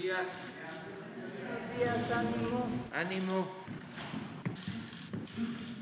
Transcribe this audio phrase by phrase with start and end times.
[0.00, 0.28] días.
[1.76, 2.66] Buenos días, ánimo.
[2.94, 3.48] Ánimo.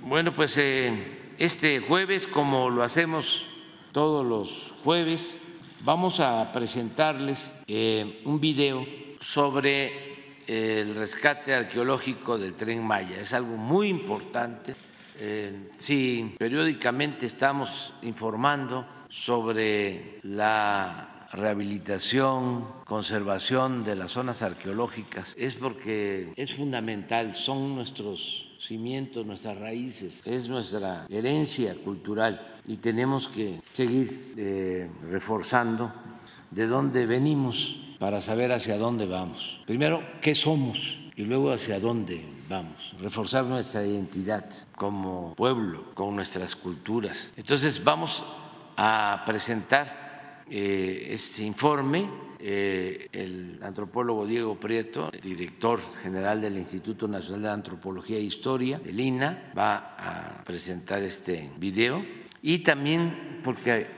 [0.03, 3.47] Bueno, pues eh, este jueves, como lo hacemos
[3.92, 5.41] todos los jueves,
[5.83, 8.84] vamos a presentarles eh, un video
[9.20, 13.20] sobre el rescate arqueológico del tren Maya.
[13.20, 14.75] Es algo muy importante.
[15.20, 26.33] Eh, si periódicamente estamos informando sobre la rehabilitación, conservación de las zonas arqueológicas, es porque
[26.37, 34.35] es fundamental, son nuestros cimientos, nuestras raíces, es nuestra herencia cultural y tenemos que seguir
[34.37, 35.93] eh, reforzando
[36.51, 39.61] de dónde venimos para saber hacia dónde vamos.
[39.67, 42.95] Primero, qué somos y luego hacia dónde vamos.
[43.01, 47.33] Reforzar nuestra identidad como pueblo, con nuestras culturas.
[47.37, 48.25] Entonces vamos
[48.77, 50.08] a presentar
[50.51, 52.29] eh, este informe.
[52.41, 59.01] Eh, el antropólogo Diego Prieto, director general del Instituto Nacional de Antropología e Historia, del
[59.01, 62.05] INA, va a presentar este video.
[62.41, 63.89] Y también porque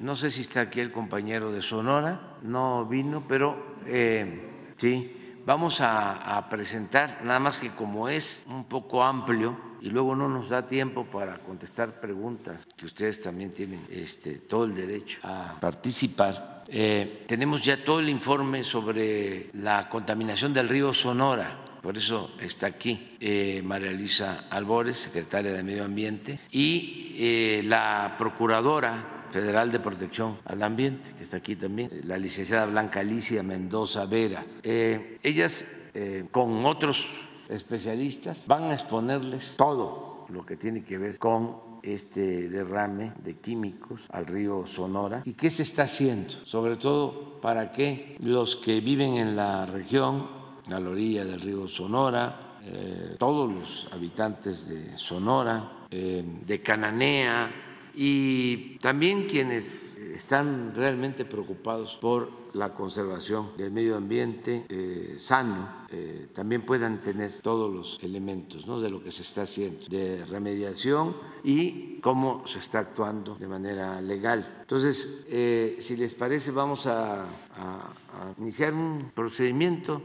[0.00, 5.17] no sé si está aquí el compañero de Sonora, no vino, pero eh, sí,
[5.48, 10.50] vamos a, presentar, nada más que como es un poco amplio y luego no nos
[10.50, 16.64] da tiempo para contestar preguntas, que ustedes también tienen este, todo el derecho a participar.
[16.68, 21.64] Eh, tenemos ya todo el informe sobre la contaminación del río Sonora.
[21.80, 29.17] Por eso está aquí eh, María Luisa Albores, secretaria de Medio Ambiente, y la procuradora
[29.30, 34.44] Federal de Protección al Ambiente, que está aquí también, la licenciada Blanca Alicia Mendoza Vera.
[34.62, 37.06] Eh, ellas, eh, con otros
[37.48, 44.08] especialistas, van a exponerles todo lo que tiene que ver con este derrame de químicos
[44.10, 45.22] al río Sonora.
[45.24, 50.28] Y qué se está haciendo, sobre todo para que los que viven en la región,
[50.66, 57.50] a la orilla del río Sonora, eh, todos los habitantes de Sonora, de Cananea,
[57.94, 66.28] y también quienes están realmente preocupados por la conservación del medio ambiente eh, sano eh,
[66.34, 71.98] también puedan tener todos los elementos de lo que se está haciendo de remediación y
[72.00, 74.58] cómo se está actuando de manera legal.
[74.60, 80.02] Entonces, eh, si les parece, vamos a, a iniciar un procedimiento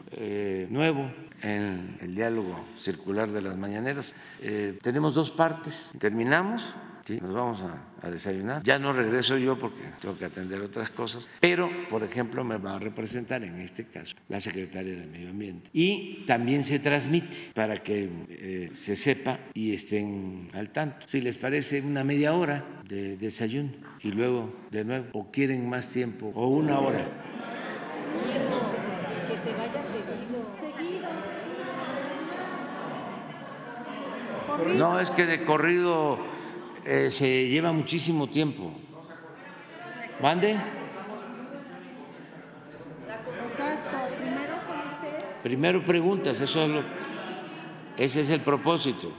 [0.70, 1.12] nuevo
[1.42, 4.16] en el diálogo circular de las mañaneras.
[4.82, 5.92] tenemos dos partes.
[6.00, 6.74] Terminamos
[7.06, 7.20] ¿sí?
[7.22, 8.62] nos vamos a, desayunar.
[8.64, 12.76] Ya no regreso yo porque tengo que atender otras cosas, pero, por ejemplo, me va
[12.76, 15.70] a representar en este caso la secretaria de Medio Ambiente.
[15.74, 21.08] Y también se transmite para que eh, se sepa y estén al tanto.
[21.08, 23.72] Si les parece una media hora de desayuno
[24.02, 27.08] y luego de nuevo, o quieren más tiempo, o una hora.
[34.76, 36.33] No, es que de corrido
[36.86, 38.72] eh, se lleva muchísimo tiempo.
[40.22, 40.58] ¿Mande?
[45.42, 46.82] Primero preguntas, eso es lo,
[47.98, 49.12] ese es el propósito.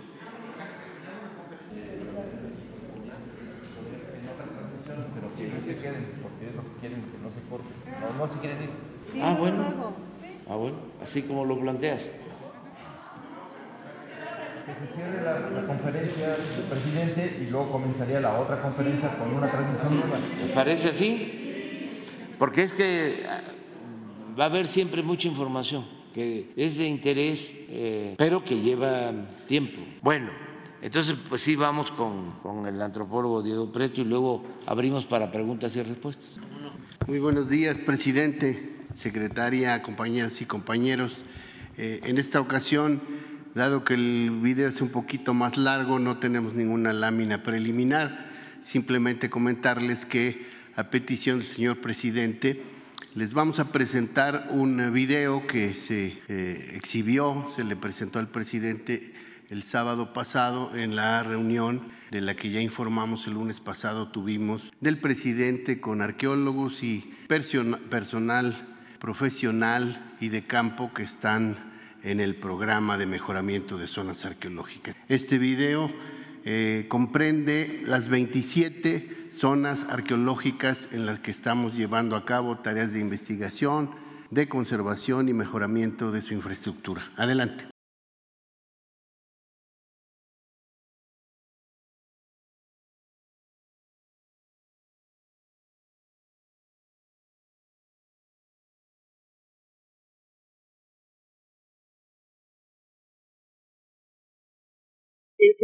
[9.20, 9.94] Ah, bueno.
[10.48, 12.08] Ah, bueno, así como lo planteas
[14.64, 19.50] que se cierre la, conferencia del presidente y luego comenzaría la otra conferencia con una
[19.50, 20.18] transmisión nueva.
[20.46, 22.02] ¿Me parece así?
[22.38, 23.42] Porque es que ah,
[24.38, 25.84] va a haber siempre mucha información
[26.14, 29.12] que es de interés, eh, pero que lleva
[29.48, 29.80] tiempo.
[30.00, 30.30] Bueno,
[30.80, 35.74] entonces pues sí vamos con, con el antropólogo Diego Preto y luego abrimos para preguntas
[35.76, 36.38] y respuestas.
[37.08, 41.16] Muy buenos días, presidente, secretaria, compañeras y compañeros.
[41.76, 43.00] Eh, en esta ocasión
[43.54, 48.26] Dado que el video es un poquito más largo, no tenemos ninguna lámina preliminar.
[48.60, 52.60] Simplemente comentarles que a petición del señor presidente
[53.14, 59.14] les vamos a presentar un video que se eh, exhibió, se le presentó al presidente
[59.50, 61.80] el sábado pasado en la reunión
[62.10, 68.68] de la que ya informamos el lunes pasado tuvimos del presidente con arqueólogos y personal
[68.98, 71.73] profesional y de campo que están
[72.04, 74.94] en el programa de mejoramiento de zonas arqueológicas.
[75.08, 75.90] Este video
[76.44, 83.00] eh, comprende las 27 zonas arqueológicas en las que estamos llevando a cabo tareas de
[83.00, 83.90] investigación,
[84.30, 87.10] de conservación y mejoramiento de su infraestructura.
[87.16, 87.73] Adelante.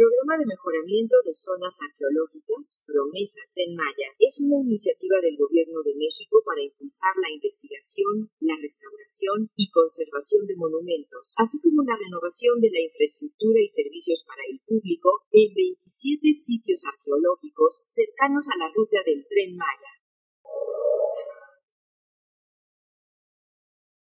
[0.01, 5.93] Programa de mejoramiento de zonas arqueológicas, Promesa Tren Maya, es una iniciativa del Gobierno de
[5.93, 12.57] México para impulsar la investigación, la restauración y conservación de monumentos, así como la renovación
[12.57, 18.73] de la infraestructura y servicios para el público en 27 sitios arqueológicos cercanos a la
[18.73, 20.00] ruta del Tren Maya.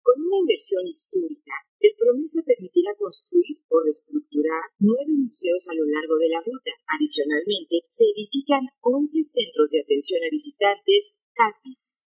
[0.03, 6.19] Con una inversión histórica, el Promesa permitirá construir o reestructurar nueve museos a lo largo
[6.19, 6.75] de la ruta.
[6.91, 12.03] Adicionalmente, se edifican 11 centros de atención a visitantes, CAPIS.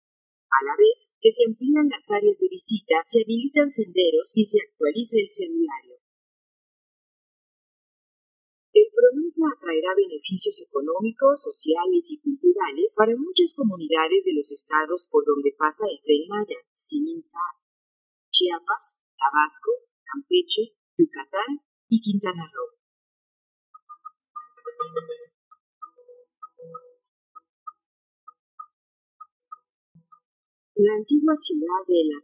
[0.48, 4.60] A la vez que se amplían las áreas de visita, se habilitan senderos y se
[4.60, 5.96] actualiza el celulario.
[8.76, 15.24] El Promesa atraerá beneficios económicos, sociales y culturales para muchas comunidades de los estados por
[15.24, 17.40] donde pasa el tren Maya, Siminta,
[18.36, 19.72] Chiapas, Tabasco,
[20.04, 22.76] Campeche, Yucatán y Quintana Roo.
[30.76, 32.20] La antigua ciudad de La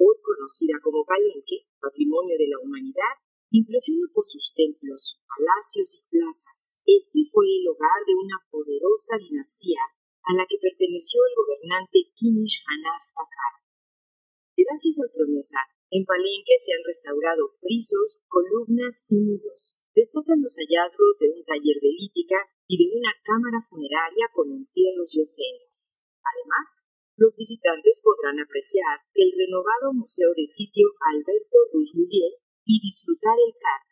[0.00, 3.20] hoy conocida como Palenque, patrimonio de la humanidad,
[3.50, 6.80] impresiona por sus templos, palacios y plazas.
[6.86, 9.84] Este fue el hogar de una poderosa dinastía
[10.24, 13.63] a la que perteneció el gobernante Kinish Hanaf Pakar.
[14.64, 15.60] Gracias al promesa,
[15.92, 19.76] en Palenque se han restaurado frisos, columnas y muros.
[19.92, 25.12] Destacan los hallazgos de un taller de lítica y de una cámara funeraria con entierros
[25.14, 26.00] y ofrendas.
[26.24, 26.80] Además,
[27.20, 33.84] los visitantes podrán apreciar el renovado Museo de Sitio Alberto Rusgulier y disfrutar el CAD,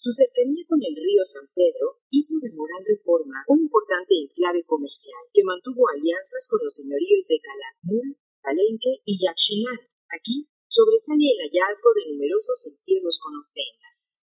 [0.00, 5.22] Su cercanía con el río San Pedro hizo de Moral Reforma un importante enclave comercial
[5.32, 9.78] que mantuvo alianzas con los señoríos de Calakmul, Palenque y Yaxchilán.
[10.10, 14.18] Aquí sobresale el hallazgo de numerosos entierros con ofrendas.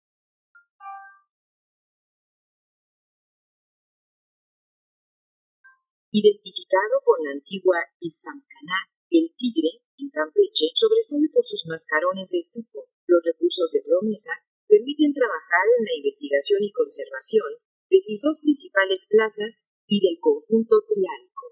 [6.11, 12.87] Identificado con la antigua Itzamcaná, el tigre, en Campeche, sobresale por sus mascarones de estuco.
[13.07, 14.31] Los recursos de promesa
[14.67, 17.62] permiten trabajar en la investigación y conservación
[17.93, 21.45] de sus dos principales plazas y del conjunto triálico.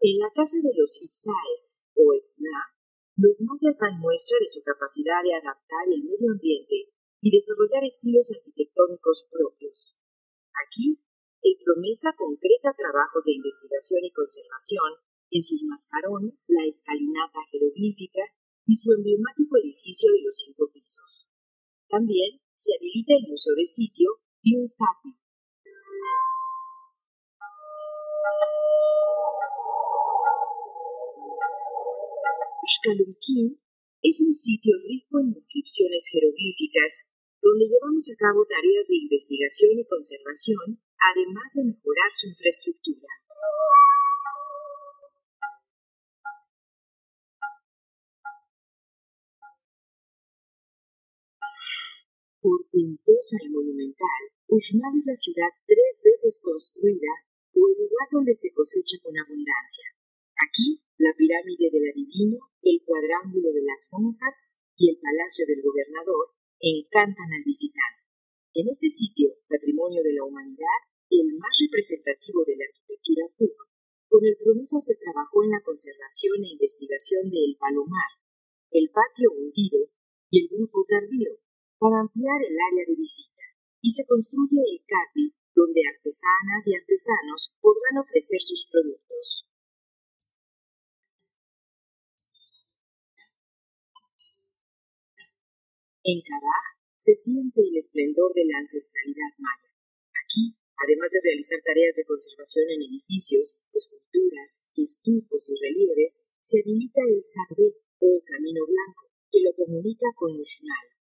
[0.00, 2.72] En la casa de los Itzaes, o Etzna,
[3.20, 6.88] los mayas dan muestra de su capacidad de adaptar el medio ambiente
[7.20, 10.00] y desarrollar estilos arquitectónicos propios.
[10.64, 11.04] Aquí,
[11.42, 18.37] el promesa concreta trabajos de investigación y conservación en sus mascarones la escalinata jeroglífica
[18.68, 21.32] y su emblemático edificio de los cinco pisos.
[21.88, 25.16] También se habilita el museo de sitio y un CAPI.
[32.68, 33.58] Xcalumquín
[34.02, 37.08] es un sitio rico en inscripciones jeroglíficas
[37.40, 43.17] donde llevamos a cabo tareas de investigación y conservación, además de mejorar su infraestructura.
[52.40, 57.10] Portentosa y monumental, Uxmal es la ciudad tres veces construida
[57.50, 59.90] o el lugar donde se cosecha con abundancia.
[60.38, 66.38] Aquí, la pirámide del adivino, el cuadrángulo de las monjas y el palacio del gobernador
[66.62, 68.06] encantan al visitante.
[68.54, 70.78] En este sitio, patrimonio de la humanidad,
[71.10, 73.58] el más representativo de la arquitectura PUC,
[74.06, 78.14] con el promesa se trabajó en la conservación e investigación de El Palomar,
[78.70, 79.90] el patio hundido
[80.30, 81.34] y el grupo tardío,
[81.78, 83.42] para ampliar el área de visita
[83.80, 89.46] y se construye el CAPI, donde artesanas y artesanos podrán ofrecer sus productos.
[96.02, 99.70] En Caraj se siente el esplendor de la ancestralidad maya.
[100.24, 107.02] Aquí, además de realizar tareas de conservación en edificios, esculturas, estucos y relieves, se habilita
[107.06, 110.97] el Sarbe o Camino Blanco, que lo comunica con Uxmal,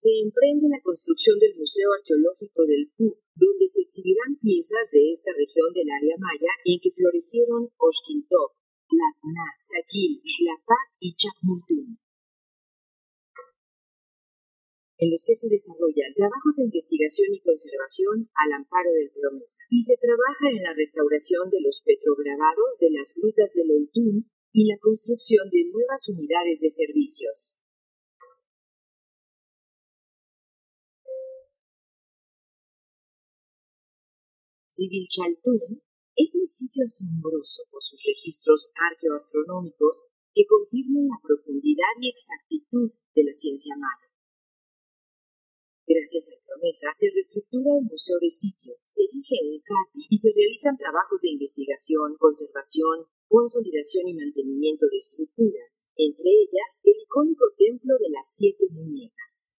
[0.00, 5.28] se emprende la construcción del Museo Arqueológico del PU, donde se exhibirán piezas de esta
[5.36, 8.56] región del área maya en que florecieron Oshkintok,
[8.88, 12.00] Latna, Sayil, Xlapac y Chacmultún
[15.00, 19.80] en los que se desarrollan trabajos de investigación y conservación al amparo del promesa, y
[19.80, 24.76] se trabaja en la restauración de los petrograbados de las grutas del Oltún y la
[24.76, 27.59] construcción de nuevas unidades de servicios.
[36.16, 43.24] Es un sitio asombroso por sus registros arqueoastronómicos que confirman la profundidad y exactitud de
[43.24, 44.08] la ciencia maya.
[45.84, 50.32] Gracias a promesa, se reestructura el museo de sitio, se elige un CAPI y se
[50.32, 58.00] realizan trabajos de investigación, conservación, consolidación y mantenimiento de estructuras, entre ellas el icónico Templo
[58.00, 59.52] de las Siete Muñecas.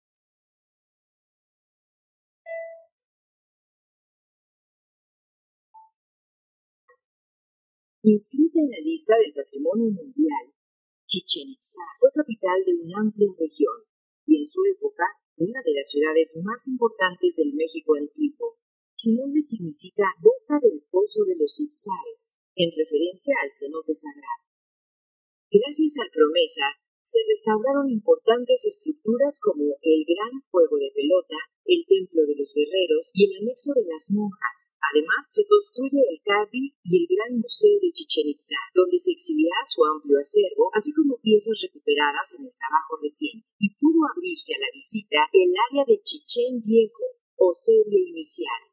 [8.02, 10.56] Inscrita en la lista del Patrimonio Mundial,
[11.04, 13.76] Chichen Itza fue capital de una amplia región
[14.24, 15.04] y en su época
[15.36, 18.56] una de las ciudades más importantes del México antiguo.
[18.96, 24.48] Su nombre significa boca del pozo de los Itzaes, en referencia al cenote sagrado.
[25.52, 26.79] Gracias al promesa,
[27.10, 31.34] se restauraron importantes estructuras como el gran juego de pelota,
[31.66, 34.70] el templo de los guerreros y el anexo de las monjas.
[34.78, 39.58] Además, se construye el Cabi y el gran museo de Chichen Itza, donde se exhibirá
[39.66, 43.46] su amplio acervo, así como piezas recuperadas en el trabajo reciente.
[43.58, 48.69] Y pudo abrirse a la visita el área de Chichen Viejo, o serie inicial.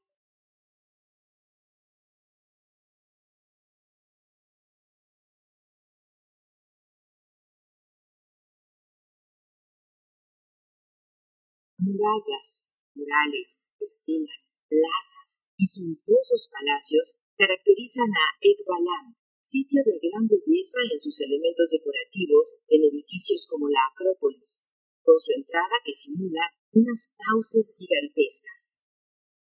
[11.78, 19.14] Murallas, murales, estelas, plazas y suntuosos palacios caracterizan a Ekbalam,
[19.46, 24.66] sitio de gran belleza en sus elementos decorativos en edificios como la Acrópolis,
[25.06, 28.82] con su entrada que simula unas fauces gigantescas.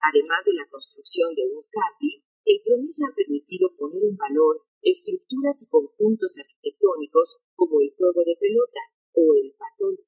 [0.01, 5.61] Además de la construcción de un capi, el promesa ha permitido poner en valor estructuras
[5.61, 8.81] y conjuntos arquitectónicos como el juego de pelota
[9.13, 10.01] o el patón,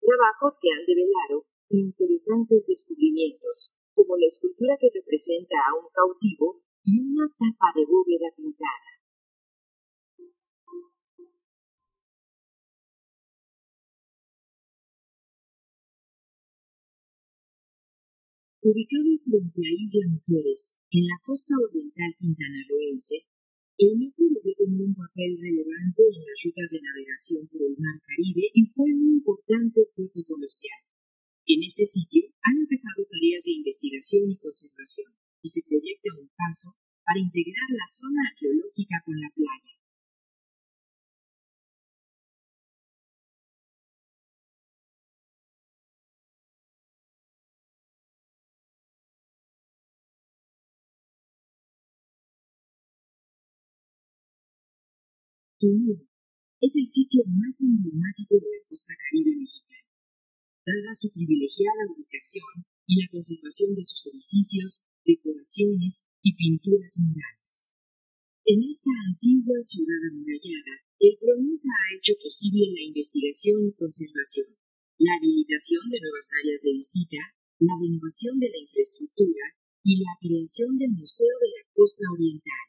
[0.00, 6.98] trabajos que han develado interesantes descubrimientos, como la escultura que representa a un cautivo y
[7.00, 8.88] una tapa de bóveda pintada.
[18.60, 23.28] Ubicado frente a Isla Mujeres, en la costa oriental quintanarroense,
[23.78, 28.02] el metro debió tener un papel relevante en las rutas de navegación por el Mar
[28.02, 30.87] Caribe y fue un importante puerto comercial.
[31.50, 36.76] En este sitio han empezado tareas de investigación y conservación y se proyecta un paso
[37.06, 39.74] para integrar la zona arqueológica con la playa.
[55.58, 56.06] Tulum
[56.60, 59.87] es el sitio más emblemático de la costa caribe mexicana
[60.68, 67.72] dada su privilegiada ubicación y la conservación de sus edificios, decoraciones y pinturas murales.
[68.44, 74.48] En esta antigua ciudad amurallada, el PROMESA ha hecho posible la investigación y conservación,
[74.98, 77.22] la habilitación de nuevas áreas de visita,
[77.60, 79.44] la renovación de la infraestructura
[79.84, 82.67] y la creación del Museo de la Costa Oriental.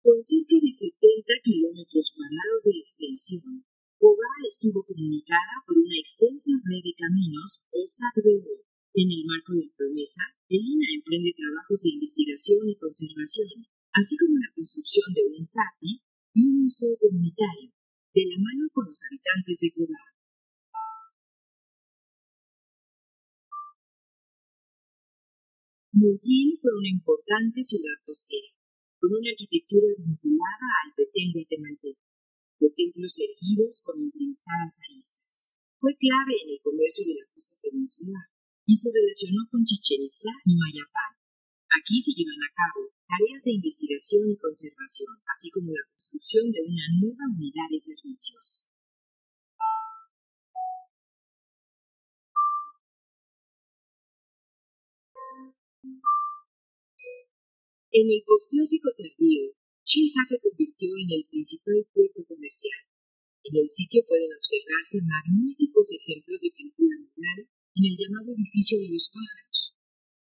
[0.00, 3.68] Con cerca de 70 kilómetros cuadrados de extensión,
[4.00, 8.64] Cobá estuvo comunicada por una extensa red de caminos, o SATBO.
[8.96, 14.48] En el marco de Promesa, Elina emprende trabajos de investigación y conservación, así como la
[14.56, 15.92] construcción de un CAPI
[16.32, 17.68] y un museo comunitario,
[18.16, 20.04] de la mano con los habitantes de Cobá.
[25.92, 28.59] Muyin fue una importante ciudad costera
[29.00, 32.04] con una arquitectura vinculada al petén guatemalteco,
[32.60, 35.56] de templos erguidos con intrincadas aristas.
[35.80, 38.28] Fue clave en el comercio de la costa peninsular
[38.68, 41.16] y se relacionó con Chichen Itza y Mayapán.
[41.72, 46.60] Aquí se llevan a cabo tareas de investigación y conservación, así como la construcción de
[46.60, 48.68] una nueva unidad de servicios.
[57.90, 59.50] En el posclásico tardío,
[59.82, 62.86] Shilha se convirtió en el principal puerto comercial.
[63.42, 68.94] En el sitio pueden observarse magníficos ejemplos de pintura mural en el llamado edificio de
[68.94, 69.74] los pájaros.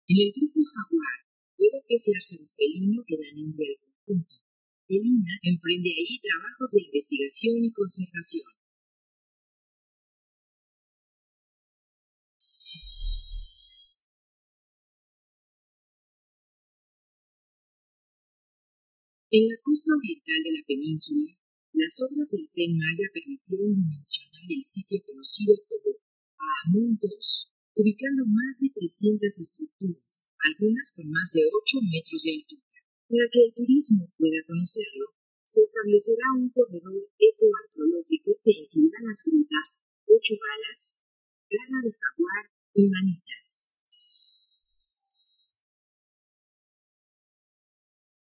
[0.06, 1.18] En el grupo Jaguar
[1.58, 4.46] puede apreciarse un felino que da nombre al conjunto.
[4.86, 8.46] Elina emprende ahí trabajos de investigación y conservación.
[19.32, 21.26] En la costa oriental de la península,
[21.74, 25.98] Las obras del tren Maya permitieron dimensionar el sitio conocido como
[26.64, 27.10] Amun II,
[27.76, 32.78] ubicando más de 300 estructuras, algunas con más de 8 metros de altura.
[33.10, 39.82] Para que el turismo pueda conocerlo, se establecerá un corredor ecoarqueológico que incluirá las grutas
[40.06, 41.02] Ocho Balas,
[41.50, 42.44] Garra de Jaguar
[42.78, 43.75] y Manitas.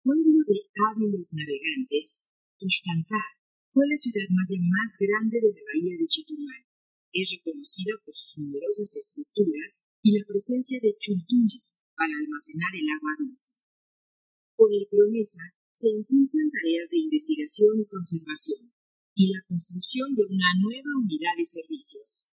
[0.06, 2.30] Pueblo de hábiles navegantes,
[2.62, 3.42] Ixtancá
[3.74, 6.62] fue la ciudad maya más grande de la bahía de Chetumal.
[7.10, 13.18] Es reconocida por sus numerosas estructuras y la presencia de chultunes para almacenar el agua
[13.18, 13.66] dulce.
[14.54, 15.42] Con el promesa
[15.74, 18.62] se impulsan tareas de investigación y conservación
[19.18, 22.30] y la construcción de una nueva unidad de servicios.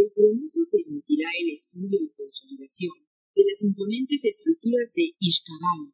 [0.00, 2.96] El promesa permitirá el estudio y consolidación
[3.36, 5.92] de las imponentes estructuras de Ixcabal,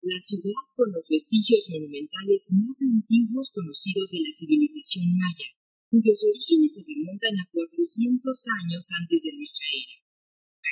[0.00, 5.48] la ciudad con los vestigios monumentales más antiguos conocidos de la civilización maya
[5.92, 8.24] cuyos orígenes se remontan a 400
[8.64, 9.96] años antes de nuestra era.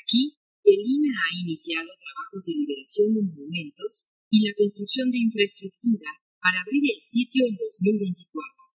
[0.00, 6.08] Aquí, el INA ha iniciado trabajos de liberación de monumentos y la construcción de infraestructura
[6.40, 8.75] para abrir el sitio en 2024.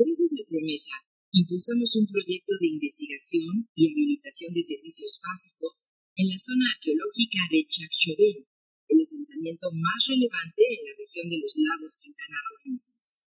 [0.00, 0.96] Gracias a Promesa,
[1.28, 7.68] impulsamos un proyecto de investigación y habilitación de servicios básicos en la zona arqueológica de
[7.68, 8.48] Chacchoven,
[8.88, 13.28] el asentamiento más relevante en la región de los lagos quintanarroenses.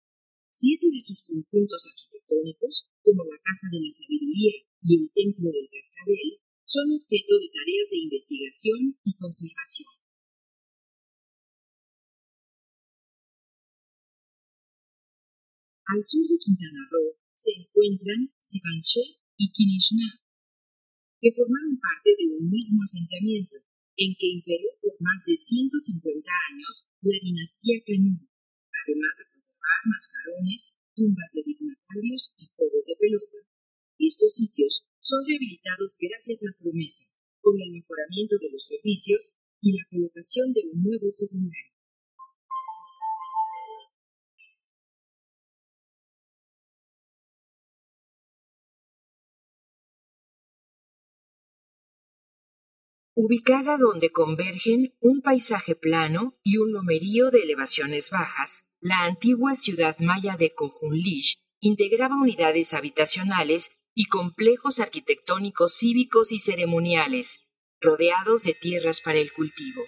[0.54, 4.54] Siete de sus conjuntos arquitectónicos, como la Casa de la Sabiduría
[4.86, 6.38] y el Templo del Cascabel,
[6.70, 9.99] son objeto de tareas de investigación y conservación.
[15.90, 19.02] Al sur de Quintana Roo se encuentran Sibanché
[19.42, 20.22] y Quinishná,
[21.18, 23.58] que formaron parte de un mismo asentamiento,
[23.98, 30.78] en que imperó por más de 150 años la dinastía Canú, además de conservar mascarones,
[30.94, 33.40] tumbas de dignatarios y juegos de pelota.
[33.98, 39.34] Estos sitios son rehabilitados gracias a promesa, con el mejoramiento de los servicios
[39.66, 41.69] y la colocación de un nuevo celular.
[53.22, 60.00] Ubicada donde convergen un paisaje plano y un lomerío de elevaciones bajas, la antigua ciudad
[60.00, 67.42] maya de Cojunlich integraba unidades habitacionales y complejos arquitectónicos cívicos y ceremoniales,
[67.82, 69.84] rodeados de tierras para el cultivo.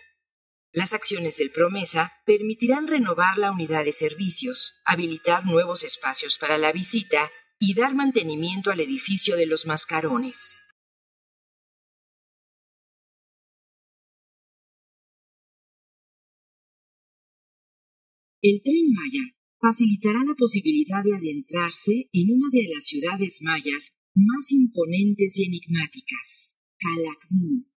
[0.74, 6.74] Las acciones del Promesa permitirán renovar la unidad de servicios, habilitar nuevos espacios para la
[6.74, 10.58] visita y dar mantenimiento al edificio de los mascarones.
[18.44, 24.52] El tren Maya facilitará la posibilidad de adentrarse en una de las ciudades mayas más
[24.52, 27.70] imponentes y enigmáticas, Calakmul,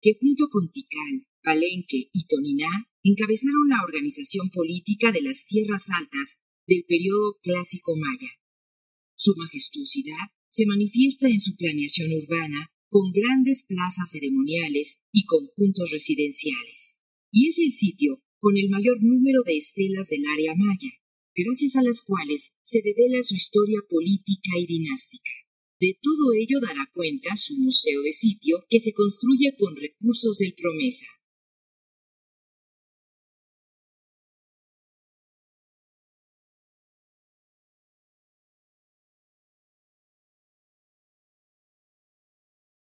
[0.00, 2.70] que junto con Tikal, Palenque y Toniná
[3.02, 8.30] encabezaron la organización política de las tierras altas del periodo clásico maya.
[9.14, 16.96] Su majestuosidad se manifiesta en su planeación urbana con grandes plazas ceremoniales y conjuntos residenciales.
[17.30, 20.90] Y es el sitio con el mayor número de estelas del área maya,
[21.34, 25.32] gracias a las cuales se devela su historia política y dinástica.
[25.80, 30.54] De todo ello dará cuenta su museo de sitio que se construye con recursos del
[30.54, 31.06] Promesa.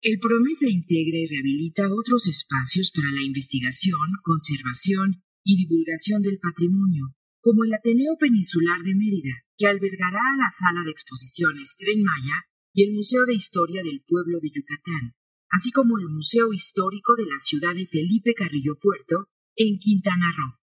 [0.01, 7.15] El Promesa integra y rehabilita otros espacios para la investigación, conservación y divulgación del patrimonio,
[7.41, 12.83] como el Ateneo Peninsular de Mérida, que albergará la sala de exposiciones Tren Maya y
[12.83, 15.13] el Museo de Historia del Pueblo de Yucatán,
[15.49, 20.59] así como el Museo Histórico de la ciudad de Felipe Carrillo Puerto, en Quintana Roo.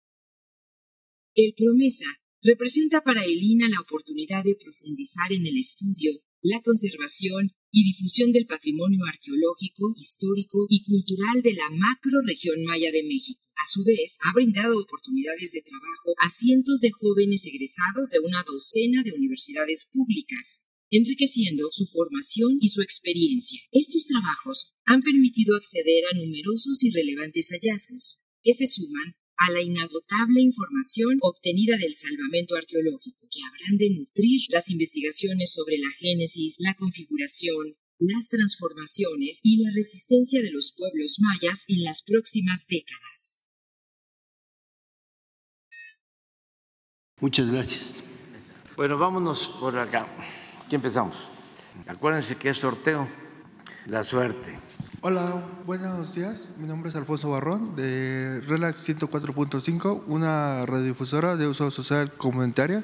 [1.35, 2.05] El Promesa
[2.41, 6.11] representa para Elina la oportunidad de profundizar en el estudio,
[6.41, 12.91] la conservación y difusión del patrimonio arqueológico, histórico y cultural de la macro región maya
[12.91, 13.45] de México.
[13.53, 18.41] A su vez, ha brindado oportunidades de trabajo a cientos de jóvenes egresados de una
[18.41, 23.59] docena de universidades públicas enriqueciendo su formación y su experiencia.
[23.71, 29.61] Estos trabajos han permitido acceder a numerosos y relevantes hallazgos, que se suman a la
[29.61, 36.57] inagotable información obtenida del salvamento arqueológico, que habrán de nutrir las investigaciones sobre la génesis,
[36.59, 43.41] la configuración, las transformaciones y la resistencia de los pueblos mayas en las próximas décadas.
[47.19, 48.03] Muchas gracias.
[48.75, 50.07] Bueno, vámonos por acá.
[50.63, 51.15] Aquí empezamos.
[51.87, 53.09] Acuérdense que es sorteo,
[53.87, 54.66] la suerte.
[55.09, 56.49] Hola, buenos días.
[56.57, 62.83] Mi nombre es Alfonso Barrón de Relax 104.5, una radiodifusora de uso social comunitaria.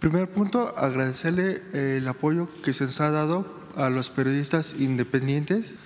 [0.00, 5.76] Primer punto, agradecerle el apoyo que se nos ha dado a los periodistas independientes.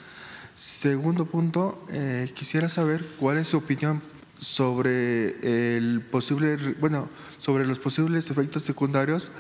[0.55, 4.01] Segundo punto, eh, quisiera saber cuál es su opinión
[4.39, 9.33] sobre el posible, bueno, sobre los posibles efectos secundarios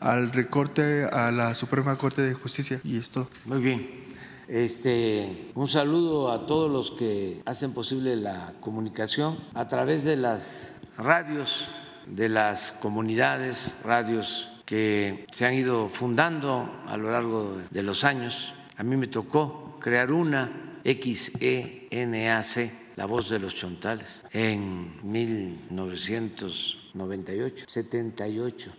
[0.00, 3.28] al recorte a la Suprema Corte de Justicia y esto.
[3.44, 4.05] Muy bien.
[4.48, 10.68] Este, un saludo a todos los que hacen posible la comunicación a través de las
[10.96, 11.66] radios,
[12.06, 18.54] de las comunidades, radios que se han ido fundando a lo largo de los años.
[18.76, 28.70] A mí me tocó crear una XENAC, La Voz de los Chontales, en 1998, 78.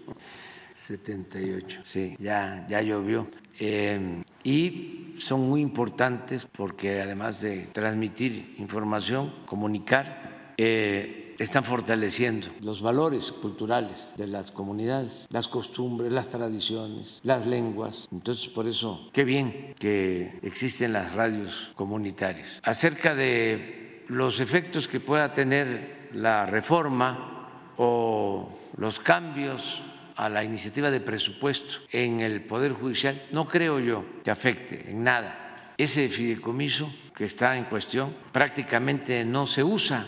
[0.78, 3.28] 78, sí, ya, ya llovió.
[3.60, 12.82] Eh, y son muy importantes porque además de transmitir información, comunicar, eh, están fortaleciendo los
[12.82, 18.08] valores culturales de las comunidades, las costumbres, las tradiciones, las lenguas.
[18.12, 22.60] Entonces, por eso, qué bien que existen las radios comunitarias.
[22.64, 29.84] Acerca de los efectos que pueda tener la reforma o los cambios
[30.18, 35.04] a la iniciativa de presupuesto en el Poder Judicial, no creo yo que afecte en
[35.04, 35.74] nada.
[35.78, 40.08] Ese fideicomiso que está en cuestión prácticamente no se usa,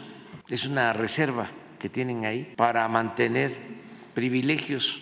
[0.50, 3.52] es una reserva que tienen ahí para mantener
[4.14, 5.00] privilegios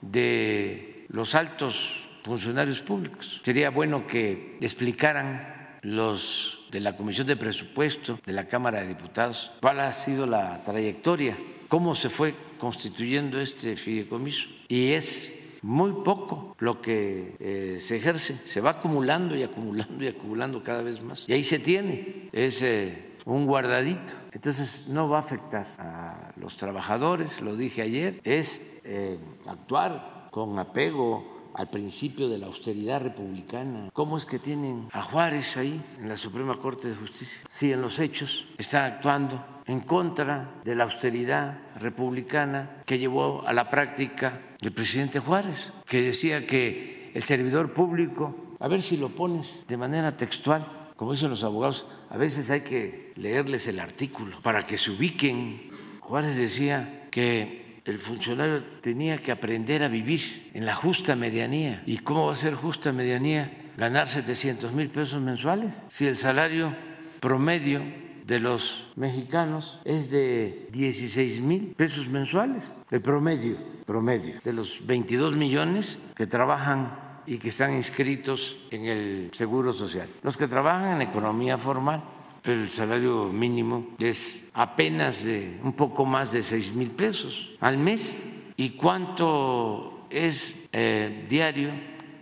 [0.00, 3.40] de los altos funcionarios públicos.
[3.42, 9.50] Sería bueno que explicaran los de la Comisión de Presupuesto de la Cámara de Diputados
[9.60, 11.36] cuál ha sido la trayectoria,
[11.68, 18.38] cómo se fue constituyendo este fideicomiso y es muy poco lo que eh, se ejerce,
[18.46, 21.26] se va acumulando y acumulando y acumulando cada vez más.
[21.26, 24.12] Y ahí se tiene, es eh, un guardadito.
[24.32, 30.58] Entonces no va a afectar a los trabajadores, lo dije ayer, es eh, actuar con
[30.58, 33.88] apego al principio de la austeridad republicana.
[33.92, 37.40] ¿Cómo es que tienen a Juárez ahí en la Suprema Corte de Justicia?
[37.48, 43.52] Si en los hechos está actuando en contra de la austeridad republicana que llevó a
[43.52, 49.10] la práctica el presidente Juárez, que decía que el servidor público, a ver si lo
[49.10, 54.40] pones de manera textual, como dicen los abogados, a veces hay que leerles el artículo
[54.42, 55.70] para que se ubiquen.
[56.00, 61.82] Juárez decía que el funcionario tenía que aprender a vivir en la justa medianía.
[61.86, 63.72] ¿Y cómo va a ser justa medianía?
[63.76, 66.74] Ganar 700 mil pesos mensuales si el salario
[67.20, 67.82] promedio
[68.26, 75.36] de los mexicanos es de 16 mil pesos mensuales, el promedio, promedio de los 22
[75.36, 80.08] millones que trabajan y que están inscritos en el Seguro Social.
[80.22, 82.02] Los que trabajan en economía formal,
[82.44, 88.22] el salario mínimo es apenas de un poco más de 6 mil pesos al mes.
[88.56, 91.70] ¿Y cuánto es eh, diario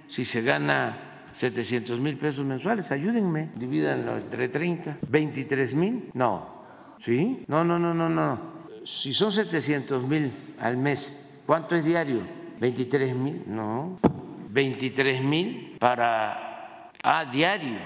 [0.08, 6.62] si se gana 700 mil pesos mensuales, ayúdenme, divídanlo entre 30, 23 mil, no,
[6.98, 7.44] ¿sí?
[7.48, 8.52] No, no, no, no, no.
[8.84, 12.20] Si son 700 mil al mes, ¿cuánto es diario?
[12.60, 13.98] 23 mil, no.
[14.50, 17.78] 23 mil para, ah, diario.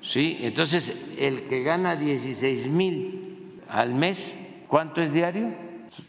[0.00, 5.52] Sí, entonces el que gana 16 mil al mes, ¿cuánto es diario?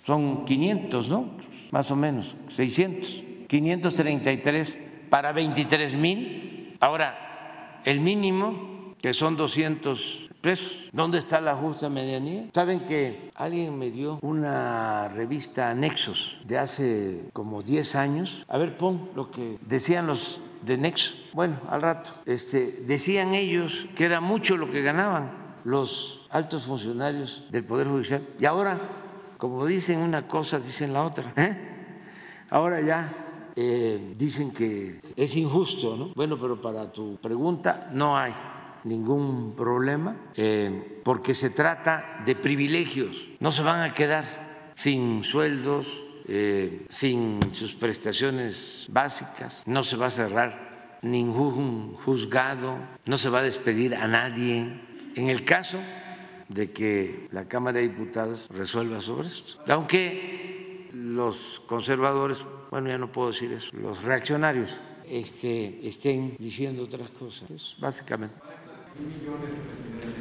[0.05, 1.31] Son 500, ¿no?
[1.71, 6.77] Más o menos, 600, 533 para 23 mil.
[6.79, 10.89] Ahora, el mínimo, que son 200 pesos.
[10.93, 12.45] ¿Dónde está la justa medianía?
[12.55, 18.45] Saben que alguien me dio una revista Nexos de hace como 10 años.
[18.47, 21.29] A ver, pon lo que decían los de Nexos.
[21.33, 22.11] Bueno, al rato.
[22.25, 25.31] Este, decían ellos que era mucho lo que ganaban
[25.65, 28.21] los altos funcionarios del Poder Judicial.
[28.39, 28.79] Y ahora,
[29.37, 31.33] como dicen una cosa, dicen la otra.
[31.35, 31.57] ¿eh?
[32.49, 33.20] Ahora ya
[33.55, 36.11] eh, dicen que es injusto, ¿no?
[36.15, 38.33] Bueno, pero para tu pregunta no hay
[38.83, 43.15] ningún problema eh, porque se trata de privilegios.
[43.39, 50.07] No se van a quedar sin sueldos, eh, sin sus prestaciones básicas, no se va
[50.07, 54.81] a cerrar ningún juzgado, no se va a despedir a nadie.
[55.15, 55.77] En el caso
[56.47, 59.61] de que la Cámara de Diputados resuelva sobre esto.
[59.67, 62.39] Aunque los conservadores,
[62.71, 68.35] bueno, ya no puedo decir eso, los reaccionarios este, estén diciendo otras cosas, básicamente.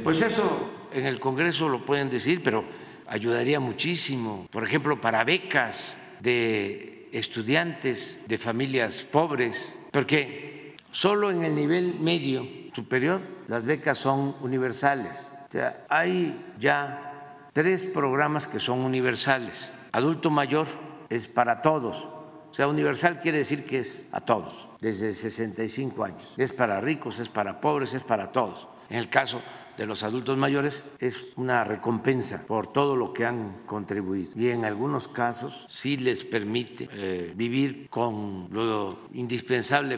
[0.03, 2.65] Pues eso en el Congreso lo pueden decir, pero
[3.07, 11.55] ayudaría muchísimo, por ejemplo, para becas de estudiantes de familias pobres, porque solo en el
[11.55, 15.31] nivel medio superior las becas son universales.
[15.47, 19.69] O sea, hay ya tres programas que son universales.
[19.93, 20.67] Adulto mayor
[21.09, 22.07] es para todos.
[22.51, 26.35] O sea, universal quiere decir que es a todos, desde 65 años.
[26.37, 28.67] Es para ricos, es para pobres, es para todos.
[28.89, 29.41] En el caso
[29.77, 34.65] de los adultos mayores es una recompensa por todo lo que han contribuido y en
[34.65, 39.97] algunos casos sí les permite eh, vivir con lo indispensable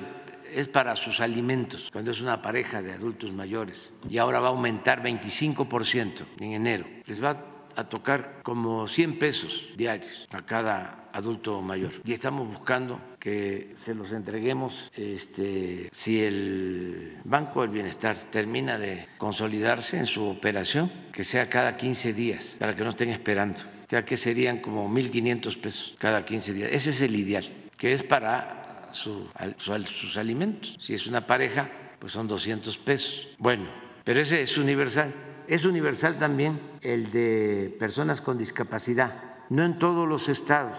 [0.54, 3.92] es para sus alimentos, cuando es una pareja de adultos mayores.
[4.08, 6.86] Y ahora va a aumentar 25% en enero.
[7.08, 11.92] Les va a tocar como 100 pesos diarios a cada adulto mayor.
[12.04, 19.08] Y estamos buscando que se los entreguemos este, si el Banco del Bienestar termina de
[19.18, 24.04] consolidarse en su operación, que sea cada 15 días, para que no estén esperando, ya
[24.04, 26.70] que serían como 1.500 pesos cada 15 días.
[26.72, 27.46] Ese es el ideal,
[27.78, 30.76] que es para sus alimentos.
[30.80, 33.30] Si es una pareja, pues son 200 pesos.
[33.38, 33.70] Bueno,
[34.04, 35.14] pero ese es universal.
[35.48, 40.78] Es universal también el de personas con discapacidad, no en todos los estados,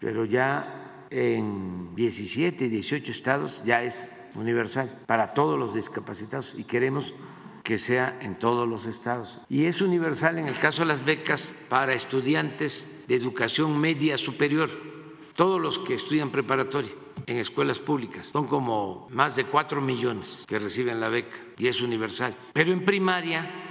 [0.00, 6.64] pero ya en 17 y 18 estados ya es universal para todos los discapacitados y
[6.64, 7.14] queremos
[7.62, 9.40] que sea en todos los estados.
[9.48, 14.70] Y es universal en el caso de las becas para estudiantes de educación media superior,
[15.34, 16.92] todos los que estudian preparatoria
[17.26, 18.28] en escuelas públicas.
[18.28, 22.34] Son como más de 4 millones que reciben la beca y es universal.
[22.52, 23.65] Pero en primaria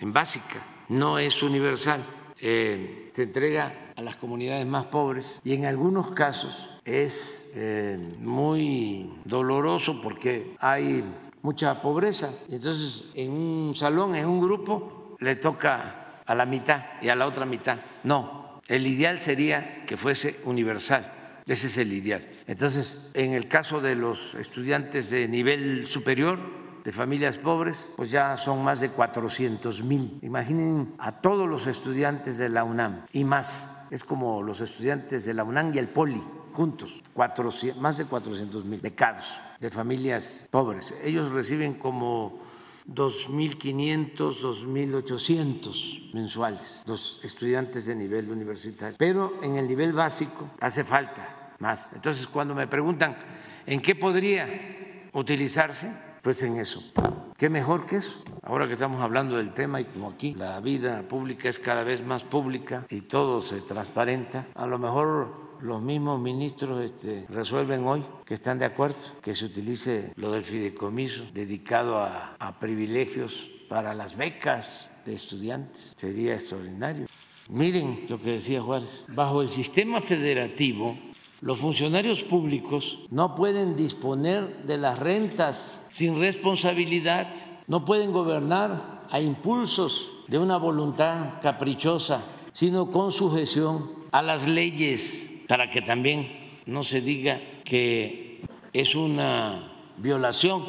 [0.00, 2.04] en básica, no es universal.
[2.40, 9.10] Eh, se entrega a las comunidades más pobres y en algunos casos es eh, muy
[9.24, 11.04] doloroso porque hay
[11.42, 12.30] mucha pobreza.
[12.48, 17.26] Entonces, en un salón, en un grupo, le toca a la mitad y a la
[17.26, 17.78] otra mitad.
[18.02, 21.12] No, el ideal sería que fuese universal.
[21.46, 22.26] Ese es el ideal.
[22.46, 26.38] Entonces, en el caso de los estudiantes de nivel superior,
[26.84, 30.18] de familias pobres, pues ya son más de 400 mil.
[30.22, 33.70] Imaginen a todos los estudiantes de la UNAM y más.
[33.90, 37.02] Es como los estudiantes de la UNAM y el POLI juntos,
[37.80, 40.94] más de 400 mil becados de familias pobres.
[41.02, 42.38] Ellos reciben como
[42.86, 48.96] 2.500, 2.800 mensuales, los estudiantes de nivel universitario.
[48.98, 51.90] Pero en el nivel básico hace falta más.
[51.94, 53.16] Entonces, cuando me preguntan
[53.66, 55.90] en qué podría utilizarse,
[56.24, 56.82] pues en eso.
[57.36, 58.18] ¿Qué mejor que eso?
[58.42, 62.02] Ahora que estamos hablando del tema y como aquí la vida pública es cada vez
[62.02, 68.04] más pública y todo se transparenta, a lo mejor los mismos ministros este, resuelven hoy
[68.24, 73.94] que están de acuerdo que se utilice lo del fideicomiso dedicado a, a privilegios para
[73.94, 75.92] las becas de estudiantes.
[75.96, 77.06] Sería extraordinario.
[77.50, 79.04] Miren lo que decía Juárez.
[79.08, 80.96] Bajo el sistema federativo,
[81.44, 87.28] los funcionarios públicos no pueden disponer de las rentas sin responsabilidad,
[87.66, 95.42] no pueden gobernar a impulsos de una voluntad caprichosa, sino con sujeción a las leyes,
[95.46, 98.40] para que también no se diga que
[98.72, 100.64] es una violación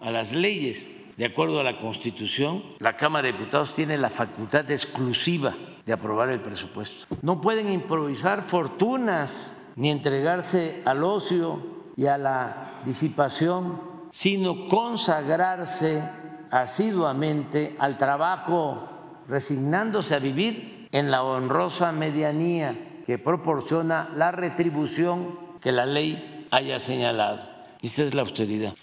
[0.00, 0.88] a las leyes.
[1.16, 6.28] De acuerdo a la Constitución, la Cámara de Diputados tiene la facultad exclusiva de aprobar
[6.28, 7.12] el presupuesto.
[7.22, 11.62] No pueden improvisar fortunas ni entregarse al ocio
[11.96, 16.02] y a la disipación sino consagrarse
[16.50, 25.72] asiduamente al trabajo, resignándose a vivir en la honrosa medianía que proporciona la retribución que
[25.72, 27.48] la ley haya señalado.
[27.80, 28.74] Esta es la austeridad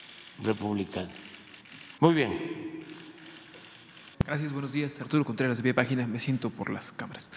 [0.44, 1.10] republicana.
[2.00, 2.84] Muy bien.
[4.26, 5.00] Gracias, buenos días.
[5.00, 7.30] Arturo Contreras, de Vía Página, me siento por las cámaras.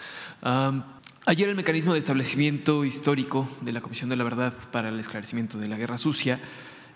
[1.25, 5.57] Ayer el mecanismo de establecimiento histórico de la Comisión de la Verdad para el Esclarecimiento
[5.57, 6.39] de la Guerra Sucia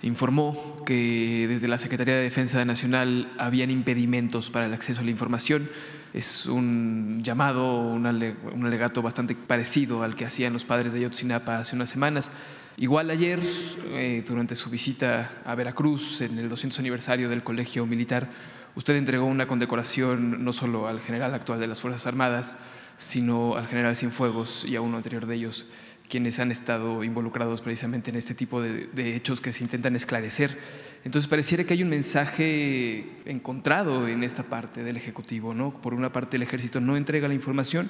[0.04, 5.12] informó que desde la Secretaría de Defensa Nacional habían impedimentos para el acceso a la
[5.12, 5.70] información.
[6.14, 11.76] Es un llamado, un alegato bastante parecido al que hacían los padres de Ayotzinapa hace
[11.76, 12.32] unas semanas.
[12.78, 13.40] Igual ayer,
[13.88, 18.30] eh, durante su visita a Veracruz, en el 200 aniversario del Colegio Militar,
[18.76, 22.60] usted entregó una condecoración no solo al general actual de las Fuerzas Armadas,
[22.98, 25.66] sino al general Cienfuegos y a uno anterior de ellos,
[26.10, 30.58] quienes han estado involucrados precisamente en este tipo de, hechos que se intentan esclarecer.
[31.04, 35.72] Entonces pareciera que hay un mensaje encontrado en esta parte del Ejecutivo, ¿no?
[35.82, 37.90] Por una parte el ejército no entrega la información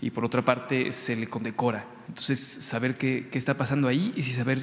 [0.00, 1.86] y por otra parte se le condecora.
[2.08, 4.60] Entonces, saber qué, qué está pasando ahí y si saber,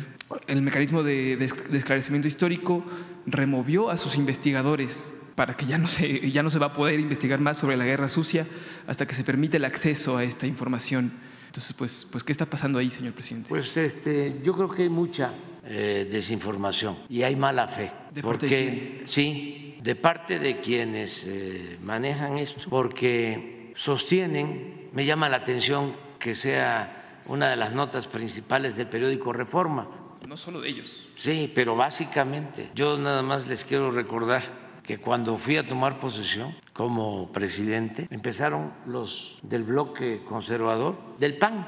[0.47, 1.33] el mecanismo de,
[1.73, 2.85] esclarecimiento histórico
[3.25, 6.99] removió a sus investigadores para que ya no, se, ya no se va a poder
[6.99, 8.47] investigar más sobre la guerra sucia
[8.87, 11.11] hasta que se permite el acceso a esta información.
[11.47, 13.49] Entonces, pues, pues ¿qué está pasando ahí, señor presidente?
[13.49, 15.33] Pues este, yo creo que hay mucha
[15.65, 17.91] eh, desinformación y hay mala fe.
[18.13, 25.27] ¿De porque, de sí, de parte de quienes eh, manejan esto, porque sostienen, me llama
[25.27, 29.87] la atención que sea una de las notas principales del periódico Reforma.
[30.25, 31.07] No solo de ellos.
[31.15, 36.55] Sí, pero básicamente, yo nada más les quiero recordar que cuando fui a tomar posesión
[36.73, 41.67] como presidente, empezaron los del bloque conservador, del PAN,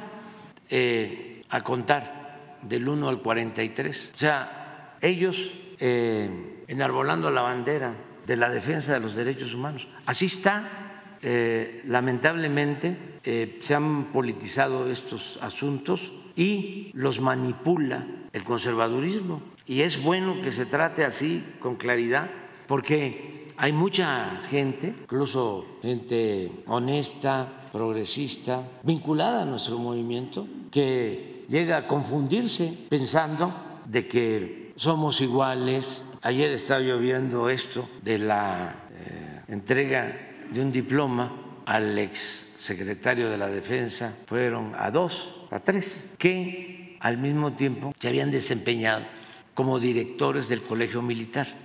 [0.70, 4.12] eh, a contar del 1 al 43.
[4.16, 7.94] O sea, ellos eh, enarbolando la bandera
[8.26, 9.88] de la defensa de los derechos humanos.
[10.06, 13.20] Así está, eh, lamentablemente,
[13.60, 19.42] se han politizado estos asuntos y los manipula el conservadurismo.
[19.66, 22.30] Y es bueno que se trate así, con claridad,
[22.74, 31.86] porque hay mucha gente, incluso gente honesta, progresista, vinculada a nuestro movimiento, que llega a
[31.86, 33.54] confundirse pensando
[33.86, 36.04] de que somos iguales.
[36.24, 40.18] Ayer estaba yo viendo esto de la eh, entrega
[40.50, 46.98] de un diploma al ex secretario de la Defensa, fueron a dos, a tres, que
[47.02, 49.06] al mismo tiempo se habían desempeñado
[49.54, 51.62] como directores del Colegio Militar.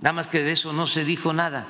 [0.00, 1.66] Nada más que de eso no se dijo nada.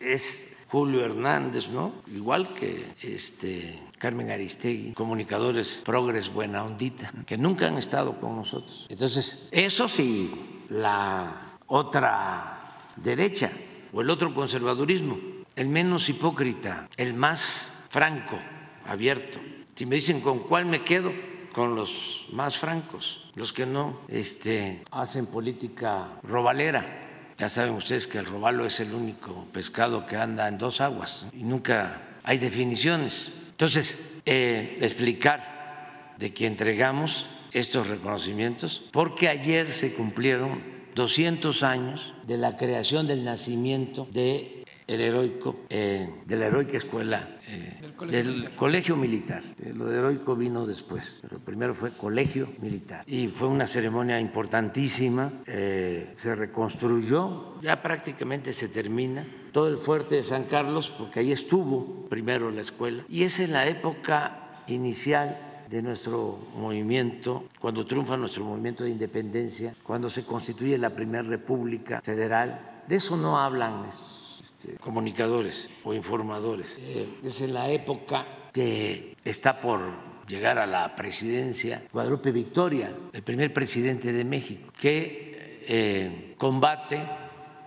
[0.00, 1.92] Es Julio Hernández, ¿no?
[2.14, 8.86] Igual que este Carmen Aristegui, comunicadores progres buena ondita, que nunca han estado con nosotros.
[8.90, 10.30] Entonces, eso sí,
[10.68, 13.50] la otra derecha
[13.92, 15.18] o el otro conservadurismo,
[15.56, 18.38] el menos hipócrita, el más franco,
[18.86, 19.40] abierto.
[19.74, 21.12] Si me dicen con cuál me quedo,
[21.52, 27.07] con los más francos, los que no este, hacen política robalera
[27.38, 31.26] ya saben ustedes que el robalo es el único pescado que anda en dos aguas
[31.32, 33.30] y nunca hay definiciones.
[33.50, 33.96] Entonces,
[34.26, 40.62] eh, explicar de que entregamos estos reconocimientos, porque ayer se cumplieron
[40.94, 44.57] 200 años de la creación del nacimiento de
[44.88, 48.56] el heroico, eh, de la heroica escuela eh, Del colegio del militar.
[48.56, 49.42] colegio militar.
[49.62, 53.04] Eh, Lo de heroico vino después, pero primero fue colegio militar.
[53.06, 60.14] Y fue una ceremonia importantísima, eh, se reconstruyó, ya prácticamente se termina todo el fuerte
[60.16, 63.04] de San Carlos, porque ahí estuvo primero la escuela.
[63.10, 65.36] Y es en la época inicial
[65.68, 72.00] de nuestro movimiento, cuando triunfa nuestro movimiento de independencia, cuando se constituye la primera república
[72.02, 72.82] federal.
[72.88, 74.17] De eso no hablan estos
[74.58, 76.66] este, comunicadores o informadores.
[76.80, 79.80] Eh, es en la época que está por
[80.26, 87.06] llegar a la presidencia Guadalupe Victoria, el primer presidente de México, que eh, combate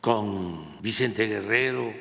[0.02, 1.94] con Vicente Guerrero,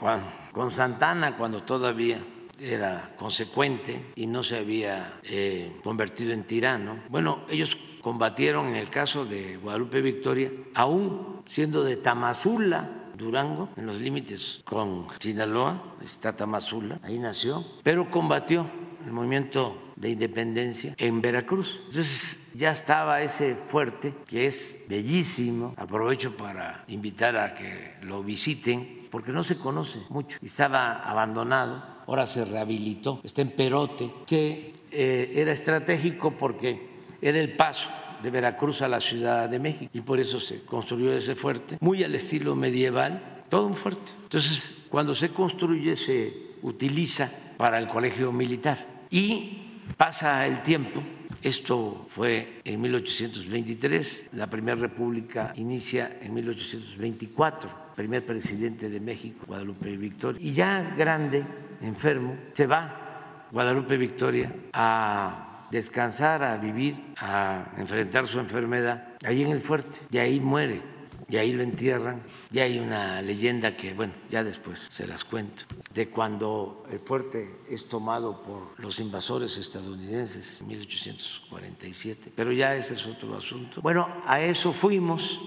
[0.00, 2.18] Juan, con Santana cuando todavía
[2.58, 6.98] era consecuente y no se había eh, convertido en tirano.
[7.08, 13.86] Bueno, ellos combatieron en el caso de Guadalupe Victoria, aún siendo de Tamazula, Durango, en
[13.86, 18.68] los límites con Sinaloa, está Tamazula, ahí nació, pero combatió
[19.04, 21.80] el movimiento de independencia en Veracruz.
[21.86, 25.74] Entonces ya estaba ese fuerte, que es bellísimo.
[25.76, 30.38] Aprovecho para invitar a que lo visiten, porque no se conoce mucho.
[30.42, 37.56] Estaba abandonado, ahora se rehabilitó, está en Perote, que eh, era estratégico porque era el
[37.56, 37.88] paso
[38.22, 39.90] de Veracruz a la Ciudad de México.
[39.92, 44.12] Y por eso se construyó ese fuerte, muy al estilo medieval, todo un fuerte.
[44.22, 48.78] Entonces, cuando se construye se utiliza para el colegio militar.
[49.10, 49.58] Y
[49.96, 51.02] pasa el tiempo.
[51.42, 59.96] Esto fue en 1823, la primera república inicia en 1824, primer presidente de México, Guadalupe
[59.96, 61.44] Victoria, y ya grande,
[61.80, 69.50] enfermo, se va Guadalupe Victoria a descansar, a vivir, a enfrentar su enfermedad ahí en
[69.50, 69.98] el fuerte.
[70.10, 70.82] De ahí muere,
[71.28, 72.22] y ahí lo entierran.
[72.52, 75.64] Y hay una leyenda que, bueno, ya después se las cuento,
[75.94, 82.32] de cuando el fuerte es tomado por los invasores estadounidenses en 1847.
[82.36, 83.80] Pero ya ese es otro asunto.
[83.80, 85.40] Bueno, a eso fuimos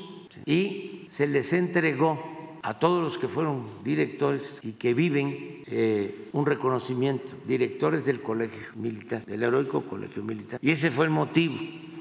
[0.43, 2.34] y se les entregó
[2.65, 8.59] a todos los que fueron directores y que viven eh, un reconocimiento, directores del colegio
[8.73, 10.59] militar, del heroico colegio militar.
[10.63, 11.57] Y ese fue el motivo.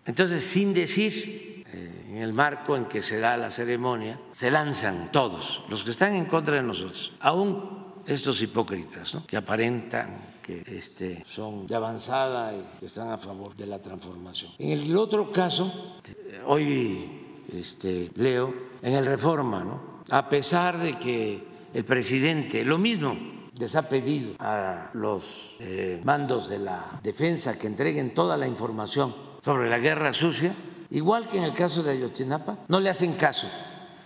[0.06, 5.12] Entonces, sin decir eh, en el marco en que se da la ceremonia, se lanzan
[5.12, 9.26] todos, los que están en contra de nosotros, aún estos hipócritas, ¿no?
[9.26, 14.52] que aparentan que este, son de avanzada y que están a favor de la transformación.
[14.58, 16.00] En el otro caso,
[16.46, 19.93] hoy este, leo, en el Reforma, ¿no?
[20.10, 21.42] A pesar de que
[21.72, 23.16] el presidente, lo mismo,
[23.58, 29.14] les ha pedido a los eh, mandos de la defensa que entreguen toda la información
[29.40, 30.54] sobre la guerra sucia,
[30.90, 33.48] igual que en el caso de Ayotzinapa, no le hacen caso,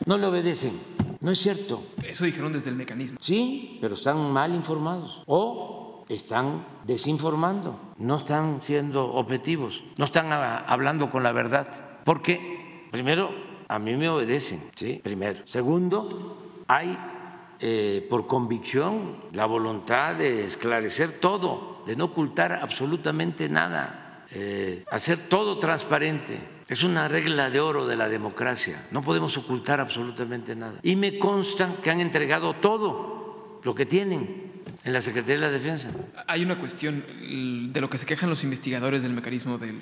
[0.05, 0.99] no le obedecen.
[1.21, 1.83] No es cierto.
[2.03, 3.19] Eso dijeron desde el mecanismo.
[3.21, 5.23] Sí, pero están mal informados.
[5.27, 11.69] O están desinformando, no están siendo objetivos, no están hablando con la verdad.
[12.05, 13.31] Porque, primero,
[13.69, 15.01] a mí me obedecen, ¿sí?
[15.03, 15.41] Primero.
[15.45, 16.99] Segundo, hay
[17.61, 25.29] eh, por convicción la voluntad de esclarecer todo, de no ocultar absolutamente nada, eh, hacer
[25.29, 26.39] todo transparente.
[26.67, 28.87] Es una regla de oro de la democracia.
[28.91, 30.81] No podemos ocultar absolutamente nada.
[30.83, 34.49] Y me consta que han entregado todo lo que tienen
[34.85, 35.91] en la Secretaría de la Defensa.
[36.27, 37.05] Hay una cuestión
[37.73, 39.75] de lo que se quejan los investigadores del mecanismo de,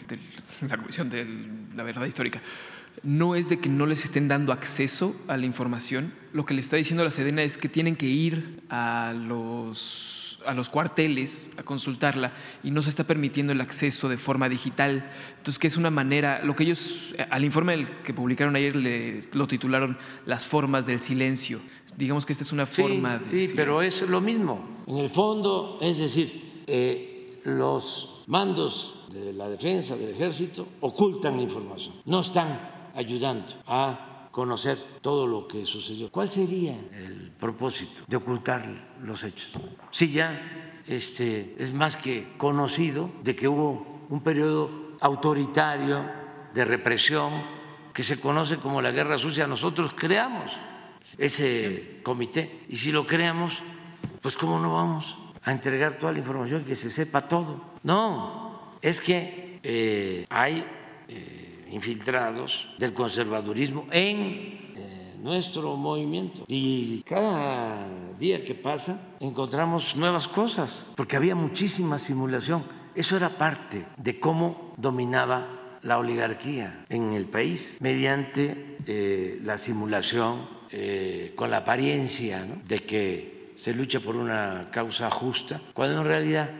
[0.68, 1.26] la Comisión de
[1.74, 2.41] la Verdad Histórica.
[3.03, 6.13] No es de que no les estén dando acceso a la información.
[6.33, 10.55] Lo que le está diciendo la Sedena es que tienen que ir a los a
[10.55, 12.33] los cuarteles a consultarla
[12.63, 15.11] y no se está permitiendo el acceso de forma digital.
[15.39, 19.47] Entonces, que es una manera, lo que ellos, al informe que publicaron ayer, le, lo
[19.47, 21.61] titularon Las formas del silencio.
[21.97, 24.61] Digamos que esta es una forma sí, Sí, pero es lo mismo.
[24.87, 31.43] En el fondo, es decir, eh, los mandos de la defensa del ejército ocultan la
[31.43, 36.11] información, no están ayudando a conocer todo lo que sucedió.
[36.11, 39.53] ¿Cuál sería el propósito de ocultar los hechos?
[39.93, 46.05] Si ya este, es más que conocido de que hubo un periodo autoritario
[46.53, 47.33] de represión
[47.93, 50.53] que se conoce como la guerra sucia, nosotros creamos
[51.19, 53.63] ese comité y si lo creamos,
[54.21, 57.63] pues cómo no vamos a entregar toda la información que se sepa todo.
[57.83, 60.67] No, es que eh, hay...
[61.09, 66.45] Eh, infiltrados del conservadurismo en eh, nuestro movimiento.
[66.49, 67.87] Y cada
[68.19, 72.64] día que pasa encontramos nuevas cosas, porque había muchísima simulación.
[72.95, 80.49] Eso era parte de cómo dominaba la oligarquía en el país mediante eh, la simulación,
[80.71, 86.51] eh, con la apariencia de que se lucha por una causa justa, cuando en realidad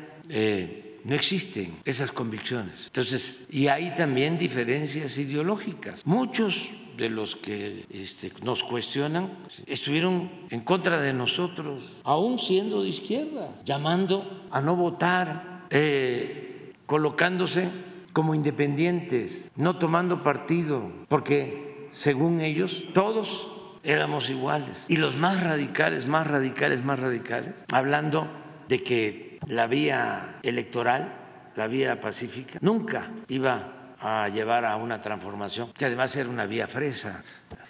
[1.07, 2.87] no existen esas convicciones.
[2.87, 6.05] Entonces, y hay también diferencias ideológicas.
[6.05, 12.89] Muchos de los que este, nos cuestionan estuvieron en contra de nosotros, aún siendo de
[12.89, 17.71] izquierda, llamando a no votar, eh, colocándose
[18.13, 23.47] como independientes, no tomando partido, porque según ellos todos
[23.85, 24.85] éramos iguales.
[24.89, 28.29] Y los más radicales, más radicales, más radicales, hablando
[28.69, 35.73] de que la vía electoral, la vía pacífica, nunca iba a llevar a una transformación,
[35.73, 37.25] que además era una vía fresa.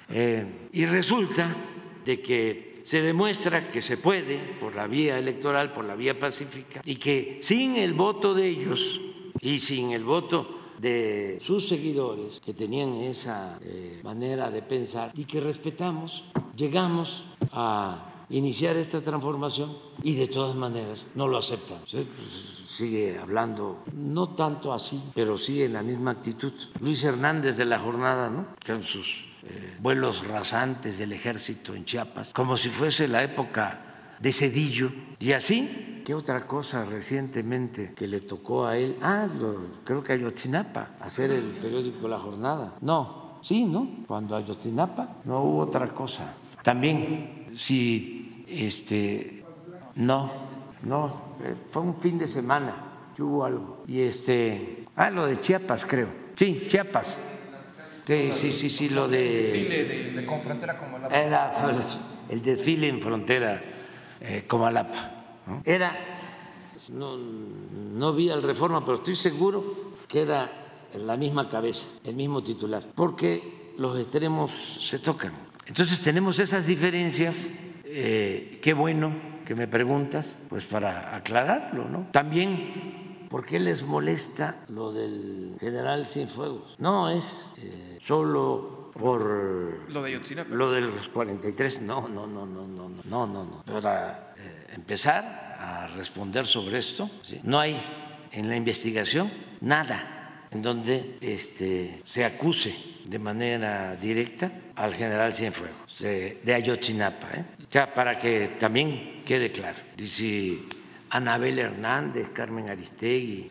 [0.09, 1.55] Eh, y resulta
[2.05, 6.83] de que se demuestra que se puede por la vía electoral, por la vía pacífica,
[6.85, 9.01] y que sin el voto de ellos
[9.41, 15.25] y sin el voto de sus seguidores que tenían esa eh, manera de pensar y
[15.25, 21.79] que respetamos, llegamos a iniciar esta transformación y de todas maneras no lo aceptan.
[21.91, 22.07] Pues,
[22.67, 26.53] sigue hablando, no tanto así, pero sí en la misma actitud.
[26.81, 28.47] Luis Hernández de la jornada, ¿no?
[28.65, 34.33] Con sus eh, vuelos rasantes del ejército en Chiapas, como si fuese la época de
[34.33, 34.91] Cedillo.
[35.21, 38.97] Y así, ¿qué otra cosa recientemente que le tocó a él?
[39.03, 39.29] Ah,
[39.85, 42.75] creo que Ayotzinapa, hacer el periódico La Jornada.
[42.81, 44.05] No, sí, ¿no?
[44.07, 46.35] Cuando Ayotzinapa no hubo otra cosa.
[46.63, 48.16] También, si
[48.47, 49.45] este,
[49.97, 50.33] no,
[50.83, 53.83] no, eh, fue un fin de semana que hubo algo.
[53.87, 56.09] Y este, ah, lo de Chiapas, creo.
[56.37, 57.19] Sí, Chiapas.
[58.07, 59.19] Sí, sí, sí, sí, lo de.
[59.19, 61.17] Desfile de, con frontera Comalapa.
[62.29, 63.63] el desfile en frontera
[64.21, 65.13] eh, Comalapa.
[65.65, 65.97] Era,
[66.93, 70.51] no, no vi al reforma, pero estoy seguro que era
[70.95, 75.33] la misma cabeza, el mismo titular, porque los extremos se tocan.
[75.67, 77.49] Entonces tenemos esas diferencias,
[77.99, 79.11] eh, qué bueno
[79.47, 82.09] que me preguntas, pues para aclararlo, ¿no?
[82.13, 86.77] También, ¿por qué les molesta lo del general Cienfuegos?
[86.79, 89.23] No es eh, solo por
[89.89, 90.21] lo de
[90.51, 93.63] lo de los 43, no, no, no, no, no, no, no, no.
[93.65, 97.09] Para eh, empezar a responder sobre esto,
[97.45, 97.81] no hay
[98.31, 99.31] en la investigación
[99.63, 102.77] nada en donde este, se acuse
[103.07, 107.29] de manera directa al general Cienfuegos de Ayotzinapa.
[107.35, 107.45] ¿eh?
[107.69, 109.79] Sea, para que también quede claro.
[110.05, 110.69] Si
[111.11, 113.49] Anabel Hernández, Carmen Aristegui,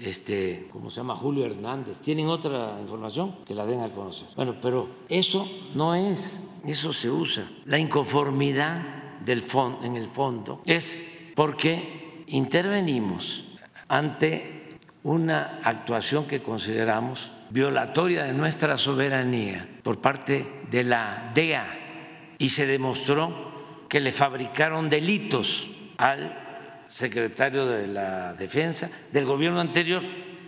[0.00, 1.14] este, ¿cómo se llama?
[1.16, 4.28] Julio Hernández, tienen otra información que la den a conocer.
[4.36, 7.48] Bueno, pero eso no es, eso se usa.
[7.66, 9.44] La inconformidad del
[9.82, 11.04] en el fondo es
[11.34, 13.44] porque intervenimos
[13.88, 22.50] ante una actuación que consideramos violatoria de nuestra soberanía por parte de la DEA y
[22.50, 23.47] se demostró
[23.88, 30.02] que le fabricaron delitos al secretario de la Defensa del gobierno anterior.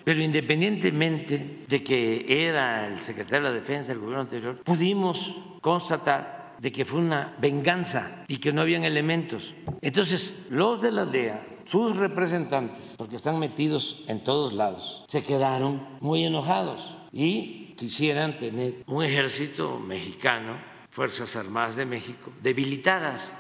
[0.05, 6.57] Pero independientemente de que era el secretario de la Defensa del gobierno anterior, pudimos constatar
[6.59, 9.55] de que fue una venganza y que no habían elementos.
[9.81, 15.87] Entonces, los de la DEA, sus representantes, porque están metidos en todos lados, se quedaron
[16.01, 20.59] muy enojados y quisieran tener un ejército mexicano,
[20.91, 23.33] Fuerzas Armadas de México, debilitadas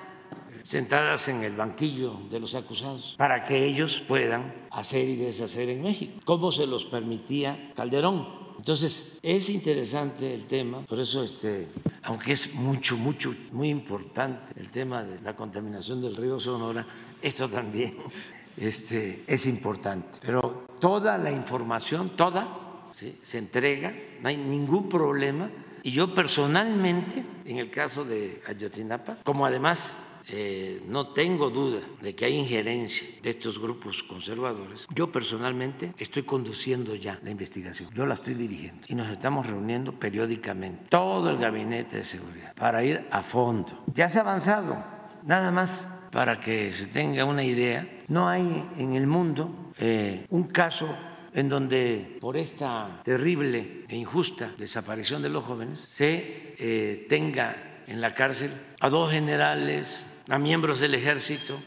[0.62, 5.82] sentadas en el banquillo de los acusados para que ellos puedan hacer y deshacer en
[5.82, 8.40] México, como se los permitía Calderón.
[8.58, 11.68] Entonces, es interesante el tema, por eso, este,
[12.02, 16.86] aunque es mucho, mucho, muy importante el tema de la contaminación del río Sonora,
[17.22, 17.96] esto también
[18.58, 20.18] este, es importante.
[20.20, 25.50] Pero toda la información, toda, se entrega, no hay ningún problema.
[25.82, 29.94] Y yo personalmente, en el caso de Ayotzinapa, como además
[30.28, 34.86] eh, no tengo duda de que hay injerencia de estos grupos conservadores.
[34.94, 39.92] Yo personalmente estoy conduciendo ya la investigación, yo la estoy dirigiendo y nos estamos reuniendo
[39.92, 43.82] periódicamente, todo el gabinete de seguridad, para ir a fondo.
[43.92, 44.82] Ya se ha avanzado,
[45.24, 50.44] nada más para que se tenga una idea, no hay en el mundo eh, un
[50.44, 50.88] caso
[51.32, 58.00] en donde por esta terrible e injusta desaparición de los jóvenes se eh, tenga en
[58.00, 58.50] la cárcel
[58.80, 61.60] a dos generales, a miembros del ejército,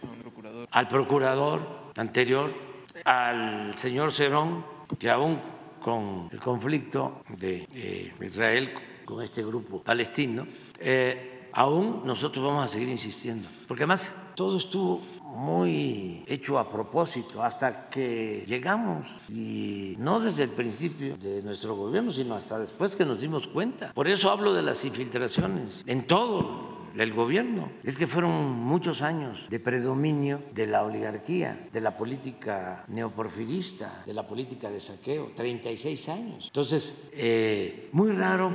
[0.72, 2.54] al procurador anterior,
[3.06, 4.66] al señor Cerón,
[4.98, 5.40] que aún
[5.82, 8.74] con el conflicto de eh, Israel
[9.06, 10.48] con este grupo palestino,
[10.80, 15.02] eh, aún nosotros vamos a seguir insistiendo, porque además todo estuvo
[15.34, 22.12] muy hecho a propósito hasta que llegamos y no desde el principio de nuestro gobierno,
[22.12, 23.94] sino hasta después que nos dimos cuenta.
[23.94, 27.72] Por eso hablo de las infiltraciones en todo el gobierno.
[27.84, 34.14] Es que fueron muchos años de predominio de la oligarquía, de la política neoporfirista, de
[34.14, 36.46] la política de saqueo, 36 años.
[36.48, 38.52] Entonces, eh, muy raro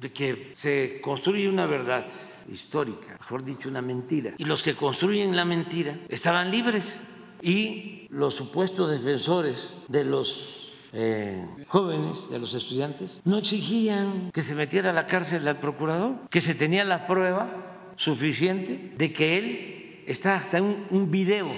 [0.00, 2.06] de que se construye una verdad
[2.50, 4.34] histórica, mejor dicho, una mentira.
[4.38, 6.98] Y los que construyen la mentira estaban libres.
[7.40, 14.54] Y los supuestos defensores de los eh, jóvenes, de los estudiantes, no exigían que se
[14.54, 20.04] metiera a la cárcel al procurador, que se tenía la prueba suficiente de que él
[20.06, 21.52] está hasta un, video,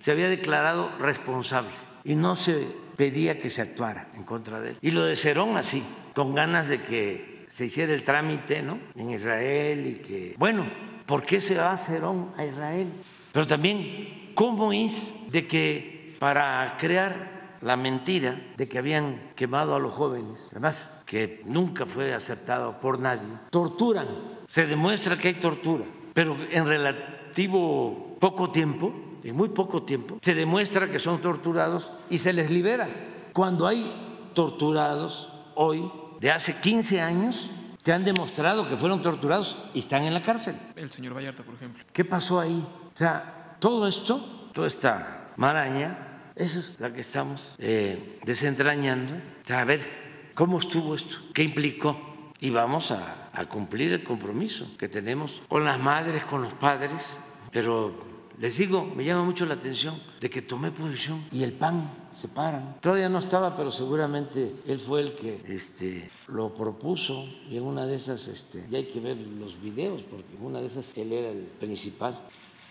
[0.00, 1.72] se había declarado responsable
[2.04, 4.76] y no se pedía que se actuara en contra de él.
[4.80, 5.82] Y lo de Cerón así,
[6.14, 8.78] con ganas de que se hiciera el trámite ¿no?
[8.94, 10.70] en Israel y que, bueno,
[11.04, 12.88] ¿por qué se va Cerón a Israel?
[13.32, 19.78] Pero también, ¿cómo es de que para crear la mentira de que habían quemado a
[19.78, 24.08] los jóvenes, además que nunca fue aceptado por nadie, torturan
[24.46, 25.84] se demuestra que hay tortura,
[26.14, 28.92] pero en relativo poco tiempo,
[29.22, 32.88] en muy poco tiempo, se demuestra que son torturados y se les libera.
[33.32, 35.90] Cuando hay torturados hoy
[36.20, 37.50] de hace 15 años
[37.82, 40.54] que han demostrado que fueron torturados y están en la cárcel.
[40.76, 41.82] El señor Vallarta, por ejemplo.
[41.92, 42.64] ¿Qué pasó ahí?
[42.94, 49.14] O sea, todo esto, toda esta maraña, eso es la que estamos eh, desentrañando.
[49.14, 51.16] O sea, a ver, ¿cómo estuvo esto?
[51.34, 52.32] ¿Qué implicó?
[52.38, 57.18] Y vamos a a cumplir el compromiso que tenemos con las madres, con los padres,
[57.52, 57.94] pero
[58.40, 62.26] les digo, me llama mucho la atención de que tomé posición y el PAN se
[62.26, 62.78] paran.
[62.80, 67.84] Todavía no estaba, pero seguramente él fue el que este, lo propuso y en una
[67.84, 71.12] de esas, este, ya hay que ver los videos, porque en una de esas él
[71.12, 72.18] era el principal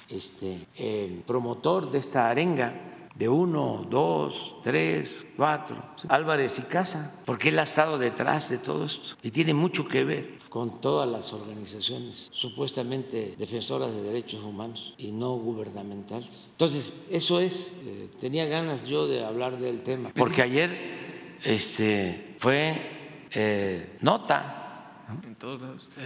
[0.09, 2.73] este, el promotor de esta arenga
[3.19, 5.75] de uno, dos, tres, cuatro,
[6.07, 10.05] Álvarez y Casa, porque él ha estado detrás de todo esto y tiene mucho que
[10.05, 16.47] ver con todas las organizaciones supuestamente defensoras de derechos humanos y no gubernamentales.
[16.51, 23.27] Entonces, eso es, eh, tenía ganas yo de hablar del tema, porque ayer este, fue
[23.31, 24.95] eh, nota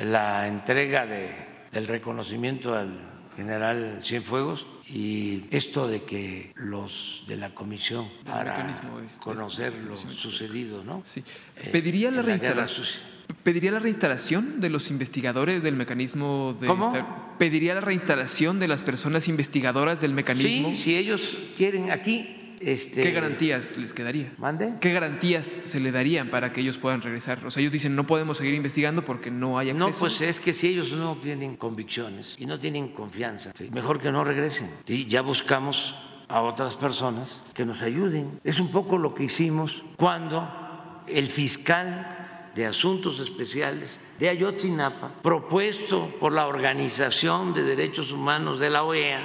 [0.03, 1.30] la entrega de,
[1.72, 2.97] del reconocimiento al
[3.36, 9.93] general Cienfuegos y esto de que los de la comisión para este- conocer este lo
[9.95, 10.21] establecimiento.
[10.21, 11.01] sucedido, ¿no?
[11.05, 11.23] Sí.
[11.57, 12.85] Eh, Pediría la reinstalación.
[12.85, 13.01] sucia.
[13.41, 16.93] ¿Pediría la reinstalación de los investigadores del mecanismo de ¿Cómo?
[17.39, 20.69] ¿Pediría la reinstalación de las personas investigadoras del mecanismo?
[20.69, 24.34] Sí, si ellos quieren aquí, este, ¿Qué garantías les quedaría?
[24.38, 24.76] ¿Mande?
[24.80, 27.45] ¿Qué garantías se le darían para que ellos puedan regresar?
[27.45, 29.89] O sea, ellos dicen no podemos seguir investigando porque no hay acceso.
[29.89, 33.70] No, pues es que si ellos no tienen convicciones y no tienen confianza, ¿sí?
[33.72, 34.70] mejor que no regresen.
[34.88, 35.95] Y ya buscamos
[36.28, 38.39] a otras personas que nos ayuden.
[38.43, 46.14] Es un poco lo que hicimos cuando el fiscal de Asuntos Especiales de Ayotzinapa, propuesto
[46.20, 49.22] por la Organización de Derechos Humanos de la OEA,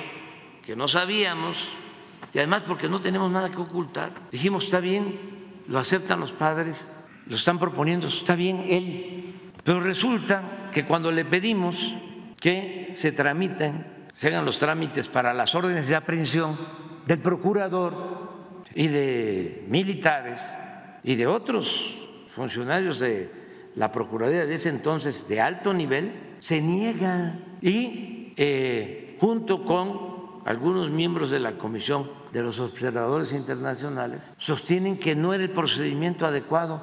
[0.65, 1.69] que no sabíamos,
[2.33, 5.19] y además porque no tenemos nada que ocultar, dijimos, está bien,
[5.67, 6.95] lo aceptan los padres,
[7.27, 11.95] lo están proponiendo, está bien él, pero resulta que cuando le pedimos
[12.41, 16.57] que se tramiten, se hagan los trámites para las órdenes de aprehensión
[17.07, 18.29] del procurador
[18.75, 20.43] y de militares
[21.03, 23.31] y de otros funcionarios de
[23.75, 27.39] la Procuraduría de ese entonces de alto nivel, se niega.
[27.61, 35.15] Y eh, junto con algunos miembros de la Comisión de los Observadores Internacionales sostienen que
[35.15, 36.83] no era el procedimiento adecuado,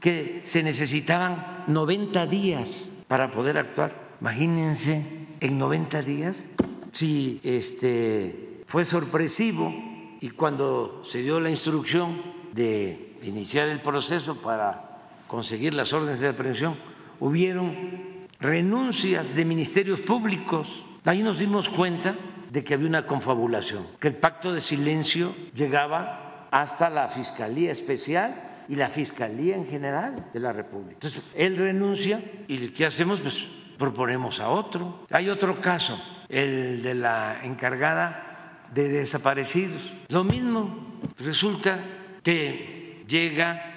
[0.00, 4.16] que se necesitaban 90 días para poder actuar.
[4.20, 6.46] Imagínense, en 90 días,
[6.92, 9.74] si este, fue sorpresivo
[10.20, 12.22] y cuando se dio la instrucción
[12.52, 16.76] de iniciar el proceso para conseguir las órdenes de aprehensión,
[17.20, 20.82] hubieron renuncias de ministerios públicos.
[21.04, 22.16] Ahí nos dimos cuenta
[22.54, 28.62] de que había una confabulación, que el pacto de silencio llegaba hasta la Fiscalía Especial
[28.68, 30.92] y la Fiscalía en general de la República.
[30.92, 33.18] Entonces, él renuncia y ¿qué hacemos?
[33.18, 33.44] Pues
[33.76, 35.04] proponemos a otro.
[35.10, 39.92] Hay otro caso, el de la encargada de desaparecidos.
[40.10, 41.80] Lo mismo, resulta
[42.22, 43.73] que llega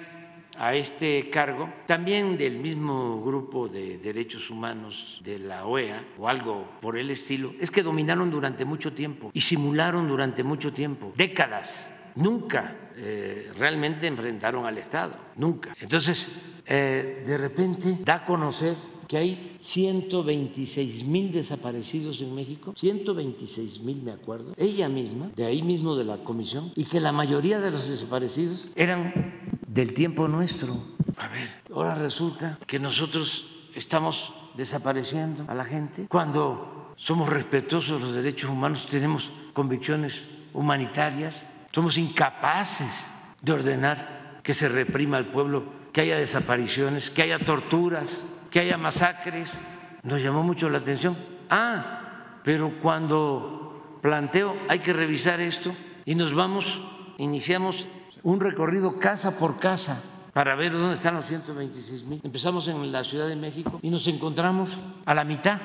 [0.58, 6.68] a este cargo, también del mismo grupo de derechos humanos de la OEA o algo
[6.80, 11.94] por el estilo, es que dominaron durante mucho tiempo y simularon durante mucho tiempo, décadas.
[12.16, 15.74] Nunca eh, realmente enfrentaron al Estado, nunca.
[15.80, 18.74] Entonces, eh, de repente da a conocer
[19.08, 25.62] que hay 126 mil desaparecidos en México, 126 mil me acuerdo, ella misma, de ahí
[25.62, 30.76] mismo de la comisión, y que la mayoría de los desaparecidos eran del tiempo nuestro.
[31.16, 38.06] A ver, ahora resulta que nosotros estamos desapareciendo a la gente cuando somos respetuosos de
[38.06, 45.64] los derechos humanos, tenemos convicciones humanitarias, somos incapaces de ordenar que se reprima al pueblo,
[45.92, 49.58] que haya desapariciones, que haya torturas, que haya masacres.
[50.02, 51.16] Nos llamó mucho la atención.
[51.50, 55.74] Ah, pero cuando planteo hay que revisar esto
[56.04, 56.80] y nos vamos,
[57.18, 57.86] iniciamos
[58.22, 62.20] un recorrido casa por casa para ver dónde están los 126 mil.
[62.22, 65.60] Empezamos en la Ciudad de México y nos encontramos a la mitad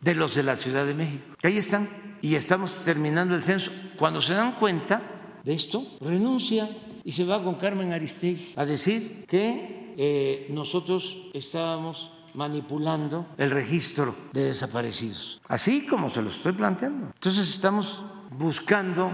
[0.00, 1.24] de los de la Ciudad de México.
[1.42, 1.88] Ahí están
[2.22, 3.70] y estamos terminando el censo.
[3.96, 5.02] Cuando se dan cuenta
[5.44, 6.68] de esto, renuncia
[7.04, 14.14] y se va con Carmen Aristegui a decir que eh, nosotros estábamos manipulando el registro
[14.32, 17.06] de desaparecidos, así como se lo estoy planteando.
[17.14, 19.10] Entonces estamos buscando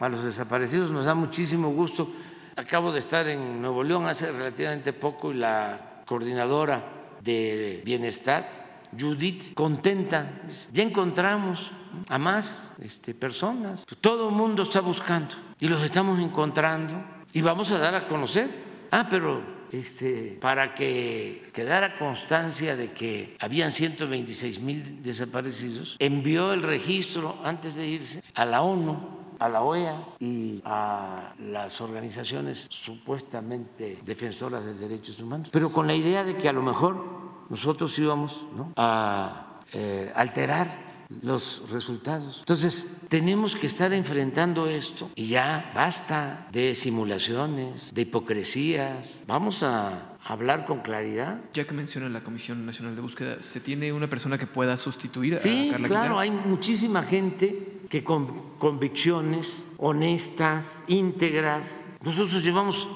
[0.00, 2.10] a los desaparecidos, nos da muchísimo gusto.
[2.56, 6.84] Acabo de estar en Nuevo León hace relativamente poco y la coordinadora
[7.22, 10.42] de bienestar, Judith, contenta,
[10.72, 11.70] ya encontramos
[12.08, 13.86] a más este, personas.
[14.00, 16.94] Todo el mundo está buscando y los estamos encontrando
[17.32, 18.68] y vamos a dar a conocer.
[18.90, 26.62] Ah, pero este, para que quedara constancia de que habían 126 mil desaparecidos, envió el
[26.62, 33.98] registro antes de irse a la ONU a la OEA y a las organizaciones supuestamente
[34.04, 37.04] defensoras de derechos humanos, pero con la idea de que a lo mejor
[37.48, 38.44] nosotros íbamos
[38.76, 40.87] a eh, alterar
[41.22, 42.38] los resultados.
[42.40, 49.22] Entonces, tenemos que estar enfrentando esto y ya basta de simulaciones, de hipocresías.
[49.26, 51.40] Vamos a hablar con claridad.
[51.54, 55.36] Ya que menciona la Comisión Nacional de Búsqueda, ¿se tiene una persona que pueda sustituir
[55.36, 61.84] a Sí, Carla claro, hay muchísima gente que con convicciones honestas, íntegras.
[62.02, 62.86] Nosotros llevamos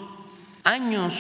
[0.64, 1.14] años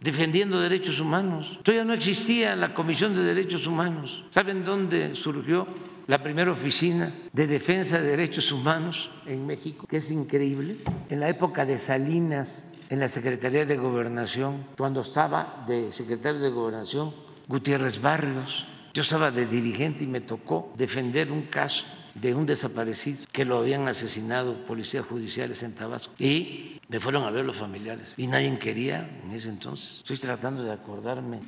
[0.00, 1.58] defendiendo derechos humanos.
[1.62, 4.24] Todavía no existía la Comisión de Derechos Humanos.
[4.30, 5.66] ¿Saben dónde surgió
[6.06, 9.86] la primera oficina de defensa de derechos humanos en México?
[9.86, 10.76] Que es increíble.
[11.08, 16.50] En la época de Salinas, en la Secretaría de Gobernación, cuando estaba de secretario de
[16.50, 17.12] Gobernación
[17.48, 21.84] Gutiérrez Barrios, yo estaba de dirigente y me tocó defender un caso
[22.14, 27.30] de un desaparecido que lo habían asesinado policías judiciales en Tabasco y me fueron a
[27.30, 29.98] ver los familiares y nadie quería en ese entonces.
[29.98, 31.40] Estoy tratando de acordarme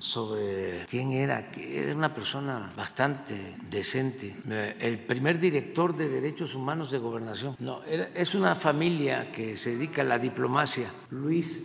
[0.00, 4.34] sobre quién era, que era una persona bastante decente,
[4.80, 7.54] el primer director de derechos humanos de gobernación.
[7.60, 11.62] No, es una familia que se dedica a la diplomacia, Luis.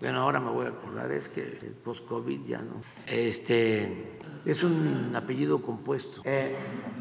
[0.00, 1.42] Bueno, ahora me voy a acordar, es que
[1.84, 2.82] post-COVID ya no.
[3.06, 6.22] Este, es un apellido compuesto.
[6.24, 6.56] Eh,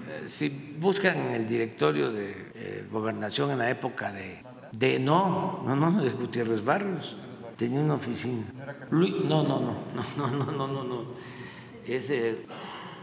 [0.09, 4.43] eh, si buscan en el directorio de eh, gobernación en la época de,
[4.73, 7.15] de no, no, no, de Gutiérrez Barrios,
[7.59, 8.45] tenía una oficina.
[8.89, 11.05] no, no, no, no, no, no, no, no, no.
[11.85, 12.45] Ese,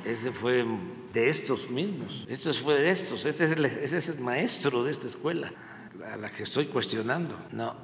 [0.03, 0.65] ese fue
[1.13, 2.25] de estos mismos.
[2.27, 3.27] Este fue de estos.
[3.27, 5.53] Este es el, ese es el maestro de esta escuela,
[6.11, 7.37] a la que estoy cuestionando.
[7.53, 7.77] No,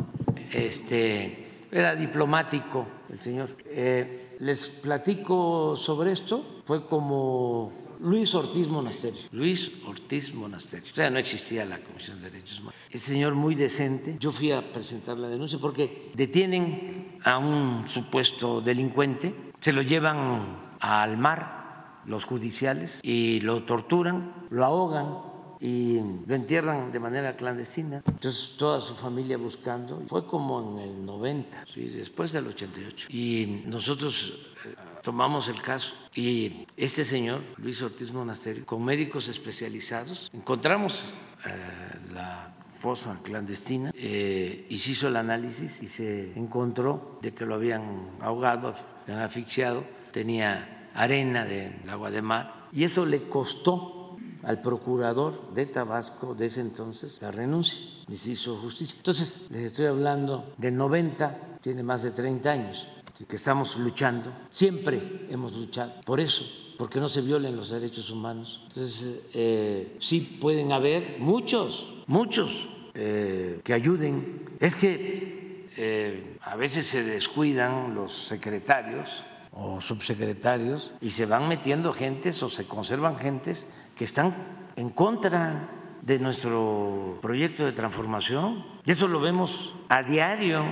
[0.50, 3.50] este era diplomático el señor.
[3.66, 6.62] Eh, les platico sobre esto.
[6.64, 9.20] Fue como Luis Ortiz Monasterio.
[9.30, 10.90] Luis Ortiz Monasterio.
[10.92, 12.74] O sea, no existía la Comisión de Derechos Humanos.
[12.90, 14.16] Este señor muy decente.
[14.18, 20.72] Yo fui a presentar la denuncia porque detienen a un supuesto delincuente, se lo llevan
[20.80, 25.31] al mar los judiciales y lo torturan, lo ahogan
[25.62, 28.02] y lo entierran de manera clandestina.
[28.04, 30.02] Entonces toda su familia buscando.
[30.08, 31.88] Fue como en el 90, ¿sí?
[31.88, 33.06] después del 88.
[33.10, 40.30] Y nosotros eh, tomamos el caso y este señor, Luis Ortiz Monasterio, con médicos especializados,
[40.34, 41.04] encontramos
[41.46, 47.46] eh, la fosa clandestina eh, y se hizo el análisis y se encontró de que
[47.46, 54.01] lo habían ahogado, habían asfixiado, tenía arena del agua de mar y eso le costó
[54.42, 57.78] al procurador de Tabasco de ese entonces la renuncia
[58.16, 58.96] se hizo justicia.
[58.96, 62.88] Entonces, les estoy hablando del 90, tiene más de 30 años
[63.26, 66.44] que estamos luchando, siempre hemos luchado por eso,
[66.76, 68.60] porque no se violen los derechos humanos.
[68.64, 74.56] Entonces, eh, sí pueden haber muchos, muchos eh, que ayuden.
[74.58, 79.08] Es que eh, a veces se descuidan los secretarios
[79.52, 83.68] o subsecretarios y se van metiendo gentes o se conservan gentes
[84.02, 84.34] que están
[84.74, 85.70] en contra
[86.02, 88.66] de nuestro proyecto de transformación.
[88.84, 90.64] Y eso lo vemos a diario.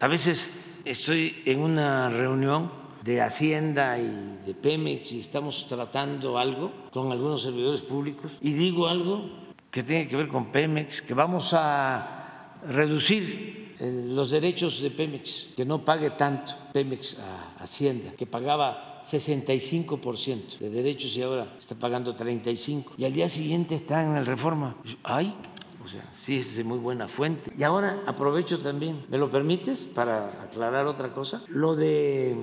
[0.00, 0.50] A veces
[0.86, 2.72] Estoy en una reunión
[3.04, 8.88] de Hacienda y de Pemex y estamos tratando algo con algunos servidores públicos y digo
[8.88, 9.28] algo
[9.70, 15.48] que tiene que ver con Pemex, que vamos a reducir eh, los derechos de Pemex,
[15.54, 21.74] que no pague tanto Pemex a Hacienda, que pagaba 65% de derechos y ahora está
[21.74, 22.84] pagando 35%.
[22.98, 24.76] Y al día siguiente está en el reforma.
[25.02, 25.34] Ay,
[25.82, 27.52] o sea, sí es de muy buena fuente.
[27.56, 31.42] Y ahora aprovecho también, ¿me lo permites para aclarar otra cosa?
[31.48, 32.36] Lo de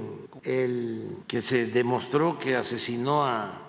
[0.43, 3.67] el que se demostró que asesinó a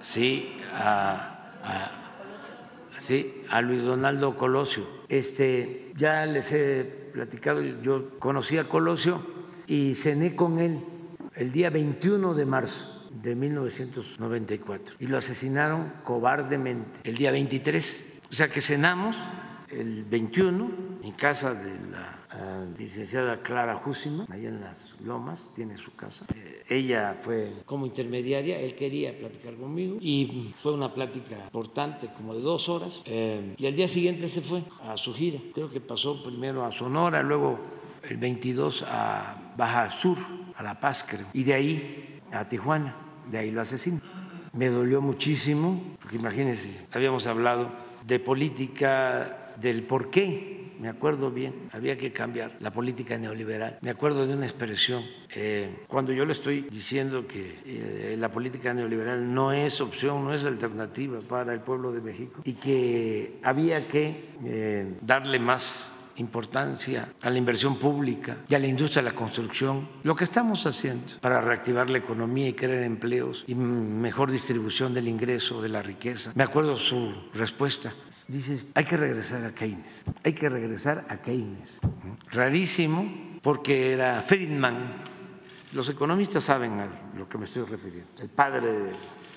[0.00, 1.90] sí, a,
[3.00, 4.84] sí, a Luis Donaldo Colosio.
[5.08, 9.20] Este, ya les he platicado, yo conocí a Colosio
[9.66, 10.80] y cené con él
[11.40, 18.32] el día 21 de marzo de 1994 y lo asesinaron cobardemente el día 23 o
[18.32, 19.16] sea que cenamos
[19.70, 20.70] el 21
[21.02, 26.26] en casa de la ah, licenciada Clara Júsima, allá en las Lomas, tiene su casa.
[26.34, 32.34] Eh, ella fue como intermediaria, él quería platicar conmigo y fue una plática importante, como
[32.34, 33.02] de dos horas.
[33.06, 35.40] Eh, y al día siguiente se fue a su gira.
[35.54, 37.58] Creo que pasó primero a Sonora, luego
[38.02, 40.18] el 22 a Baja Sur,
[40.60, 41.26] a La Paz, creo.
[41.32, 42.94] Y de ahí a Tijuana,
[43.30, 44.00] de ahí lo asesinó.
[44.52, 47.72] Me dolió muchísimo, porque imagínense, habíamos hablado
[48.06, 53.78] de política del por qué, me acuerdo bien, había que cambiar la política neoliberal.
[53.80, 55.02] Me acuerdo de una expresión,
[55.34, 60.34] eh, cuando yo le estoy diciendo que eh, la política neoliberal no es opción, no
[60.34, 67.12] es alternativa para el pueblo de México y que había que eh, darle más importancia
[67.22, 71.14] a la inversión pública y a la industria de la construcción, lo que estamos haciendo
[71.20, 76.32] para reactivar la economía y crear empleos y mejor distribución del ingreso, de la riqueza.
[76.34, 77.92] Me acuerdo su respuesta.
[78.28, 81.80] Dices, hay que regresar a Keynes, hay que regresar a Keynes.
[82.30, 85.02] Rarísimo, porque era Friedman.
[85.72, 88.90] Los economistas saben a lo que me estoy refiriendo, el padre de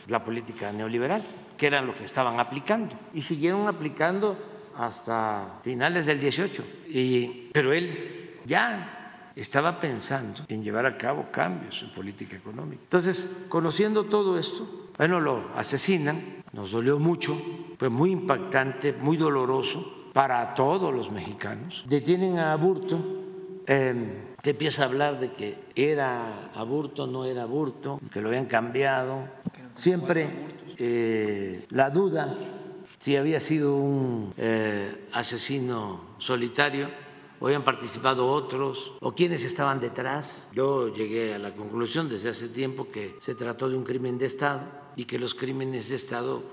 [0.07, 1.23] la política neoliberal,
[1.57, 6.63] que eran lo que estaban aplicando y siguieron aplicando hasta finales del 18.
[6.89, 12.82] Y, pero él ya estaba pensando en llevar a cabo cambios en política económica.
[12.84, 17.36] Entonces, conociendo todo esto, bueno, lo asesinan, nos dolió mucho,
[17.78, 21.84] fue muy impactante, muy doloroso para todos los mexicanos.
[21.88, 22.99] Detienen a Aburto,
[23.65, 24.11] em,
[24.41, 29.28] se empieza a hablar de que era Aburto, no era Aburto, que lo habían cambiado.
[29.74, 30.30] Siempre
[30.78, 32.38] eh, la duda
[33.04, 36.89] si había sido un eh, asesino solitario
[37.41, 40.49] o habían participado otros o quiénes estaban detrás.
[40.54, 44.28] Yo llegué a la conclusión desde hace tiempo que se trató de un crimen de
[44.28, 44.62] Estado
[44.95, 46.43] y que los crímenes de Estado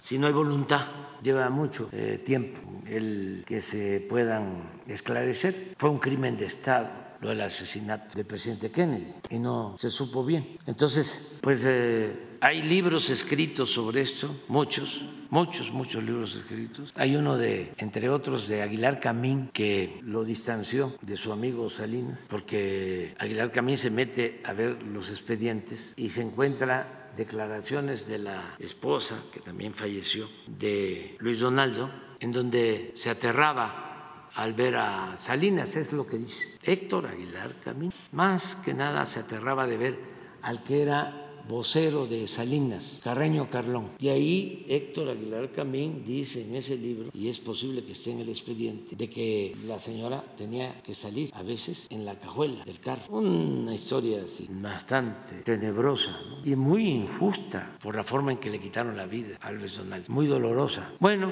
[0.00, 0.86] si no hay voluntad,
[1.22, 5.74] lleva mucho eh, tiempo el que se puedan esclarecer.
[5.76, 6.88] Fue un crimen de Estado
[7.20, 10.56] lo del asesinato del presidente Kennedy y no se supo bien.
[10.66, 16.92] Entonces, pues eh, hay libros escritos sobre esto, muchos, muchos, muchos libros escritos.
[16.96, 22.26] Hay uno de, entre otros, de Aguilar Camín, que lo distanció de su amigo Salinas,
[22.30, 28.54] porque Aguilar Camín se mete a ver los expedientes y se encuentra declaraciones de la
[28.58, 35.74] esposa, que también falleció, de Luis Donaldo, en donde se aterraba al ver a Salinas,
[35.74, 37.92] es lo que dice Héctor Aguilar Camín.
[38.12, 39.98] Más que nada se aterraba de ver
[40.42, 43.90] al que era vocero de Salinas, Carreño Carlón.
[43.98, 48.20] Y ahí Héctor Aguilar Camín dice en ese libro, y es posible que esté en
[48.20, 52.80] el expediente, de que la señora tenía que salir a veces en la cajuela del
[52.80, 53.02] carro.
[53.08, 58.96] Una historia así, bastante tenebrosa y muy injusta por la forma en que le quitaron
[58.96, 60.04] la vida a Luis Donald.
[60.08, 60.92] Muy dolorosa.
[61.00, 61.30] Bueno,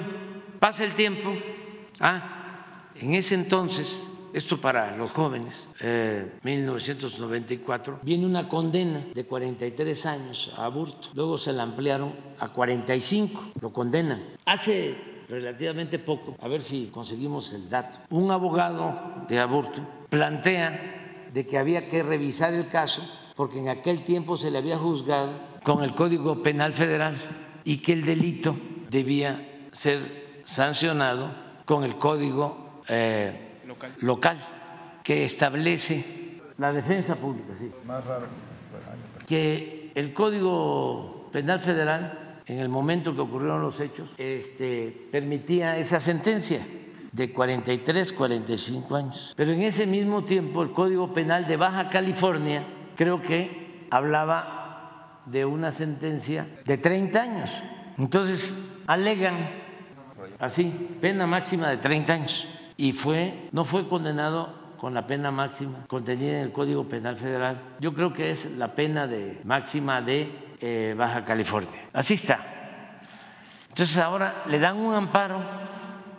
[0.59, 1.33] pasa el tiempo.
[1.99, 5.67] Ah, en ese entonces esto para los jóvenes,
[6.43, 12.49] 1994, eh, viene una condena de 43 años a Aburto, luego se la ampliaron a
[12.49, 14.21] 45, lo condenan.
[14.45, 14.95] Hace
[15.29, 21.57] relativamente poco, a ver si conseguimos el dato, un abogado de Aburto plantea de que
[21.57, 23.01] había que revisar el caso
[23.35, 25.31] porque en aquel tiempo se le había juzgado
[25.63, 27.15] con el Código Penal Federal
[27.63, 28.55] y que el delito
[28.89, 31.29] debía ser sancionado
[31.65, 33.46] con el Código eh,
[34.01, 34.37] local.
[35.03, 37.71] que establece la defensa pública, sí.
[39.27, 45.99] Que el Código Penal Federal, en el momento que ocurrieron los hechos, este, permitía esa
[45.99, 46.59] sentencia
[47.11, 49.33] de 43, 45 años.
[49.35, 52.65] Pero en ese mismo tiempo el Código Penal de Baja California
[52.95, 57.63] creo que hablaba de una sentencia de 30 años.
[57.97, 58.53] Entonces,
[58.85, 59.49] alegan
[60.39, 60.65] así,
[61.01, 62.47] pena máxima de 30 años
[62.77, 67.59] y fue, no fue condenado con la pena máxima contenida en el Código Penal Federal.
[67.79, 71.89] Yo creo que es la pena de máxima de eh, Baja California.
[71.91, 72.39] Así está.
[73.69, 75.39] Entonces ahora le dan un amparo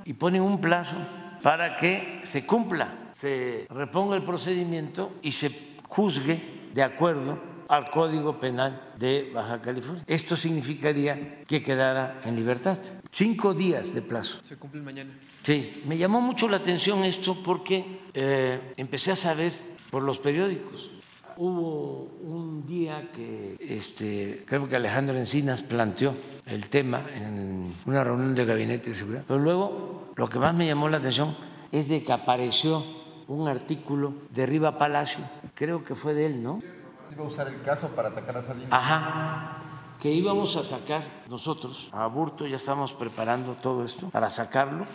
[0.05, 0.97] y ponen un plazo
[1.43, 7.39] para que se cumpla, se reponga el procedimiento y se juzgue de acuerdo
[7.69, 10.03] al Código Penal de Baja California.
[10.07, 12.79] Esto significaría que quedara en libertad.
[13.11, 14.41] Cinco días de plazo.
[14.43, 15.13] Se cumple mañana.
[15.43, 19.53] Sí, me llamó mucho la atención esto porque eh, empecé a saber
[19.91, 20.91] por los periódicos.
[21.37, 26.15] Hubo un día que este, creo que Alejandro Encinas planteó
[26.47, 30.67] el tema en una reunión de gabinete de seguridad, pero luego lo que más me
[30.67, 31.37] llamó la atención
[31.71, 32.85] es de que apareció
[33.29, 35.21] un artículo de Riva Palacio,
[35.55, 36.61] creo que fue de él, ¿no?
[37.13, 38.69] Iba a usar el caso para atacar a Salinas.
[38.71, 39.59] Ajá,
[40.01, 44.87] que íbamos a sacar nosotros, a Aburto, ya estamos preparando todo esto para sacarlo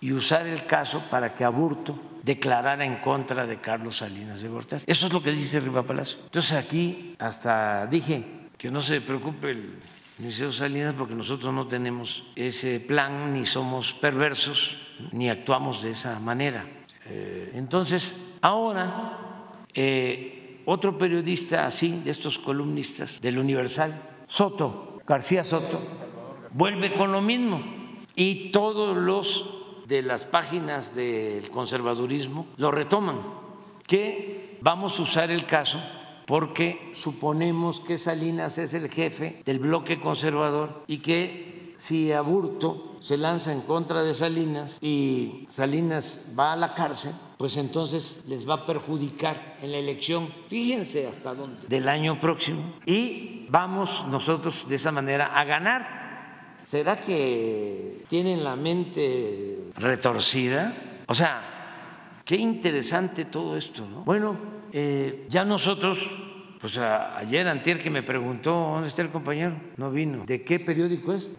[0.00, 4.84] y usar el caso para que Aburto declarara en contra de Carlos Salinas de Gortari.
[4.86, 6.18] Eso es lo que dice Riva Palacio.
[6.24, 9.78] Entonces aquí hasta dije que no se preocupe el
[10.18, 14.76] Liceo Salinas porque nosotros no tenemos ese plan, ni somos perversos,
[15.12, 16.66] ni actuamos de esa manera.
[17.04, 19.18] Eh, entonces, ahora,
[19.74, 20.35] eh,
[20.66, 25.80] otro periodista así, de estos columnistas del Universal, Soto, García Soto,
[26.52, 27.62] vuelve con lo mismo.
[28.14, 33.20] Y todos los de las páginas del conservadurismo lo retoman,
[33.86, 35.80] que vamos a usar el caso
[36.26, 43.16] porque suponemos que Salinas es el jefe del bloque conservador y que si Aburto se
[43.16, 48.54] lanza en contra de Salinas y Salinas va a la cárcel, pues entonces les va
[48.54, 52.74] a perjudicar en la elección, fíjense hasta dónde, del año próximo.
[52.86, 56.06] Y vamos nosotros de esa manera a ganar
[56.66, 60.74] ¿Será que tienen la mente retorcida?
[61.06, 64.02] O sea, qué interesante todo esto, ¿no?
[64.02, 64.36] Bueno,
[64.72, 65.96] eh, ya nosotros,
[66.60, 69.54] pues ayer antier que me preguntó, ¿dónde está el compañero?
[69.76, 70.26] No vino.
[70.26, 71.30] ¿De qué periódico es?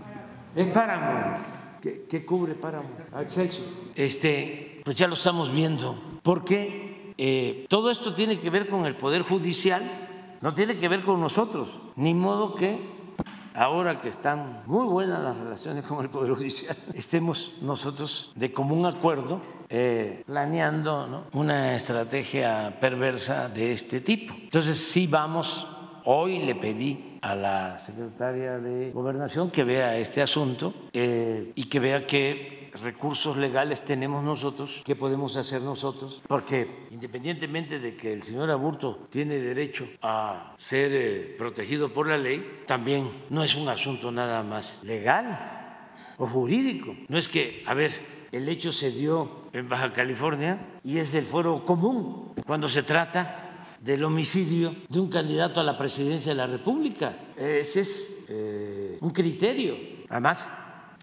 [0.56, 1.40] Es Páramo.
[1.82, 2.88] ¿Qué, cubre Páramo?
[3.20, 3.68] Excelsior.
[3.96, 6.00] Este, pues ya lo estamos viendo.
[6.24, 11.02] Porque eh, todo esto tiene que ver con el Poder Judicial, no tiene que ver
[11.02, 11.82] con nosotros.
[11.98, 12.80] Ni modo que
[13.54, 18.86] ahora que están muy buenas las relaciones con el Poder Judicial, estemos nosotros de común
[18.86, 24.36] acuerdo eh, planeando una estrategia perversa de este tipo.
[24.42, 25.68] Entonces sí vamos,
[26.06, 31.82] hoy le pedí a la secretaria de Gobernación que vea este asunto eh, y que
[31.82, 38.24] vea qué recursos legales tenemos nosotros, qué podemos hacer nosotros, porque independientemente de que el
[38.24, 43.70] señor Aburto tiene derecho a ser eh, protegido por la ley, también no es un
[43.70, 45.86] asunto nada más legal
[46.18, 46.96] o jurídico.
[47.08, 47.92] No es que, a ver,
[48.32, 53.44] el hecho se dio en Baja California y es del fuero común cuando se trata
[53.80, 57.16] del homicidio de un candidato a la presidencia de la República.
[57.38, 59.76] Ese es eh, un criterio.
[60.10, 60.52] Además,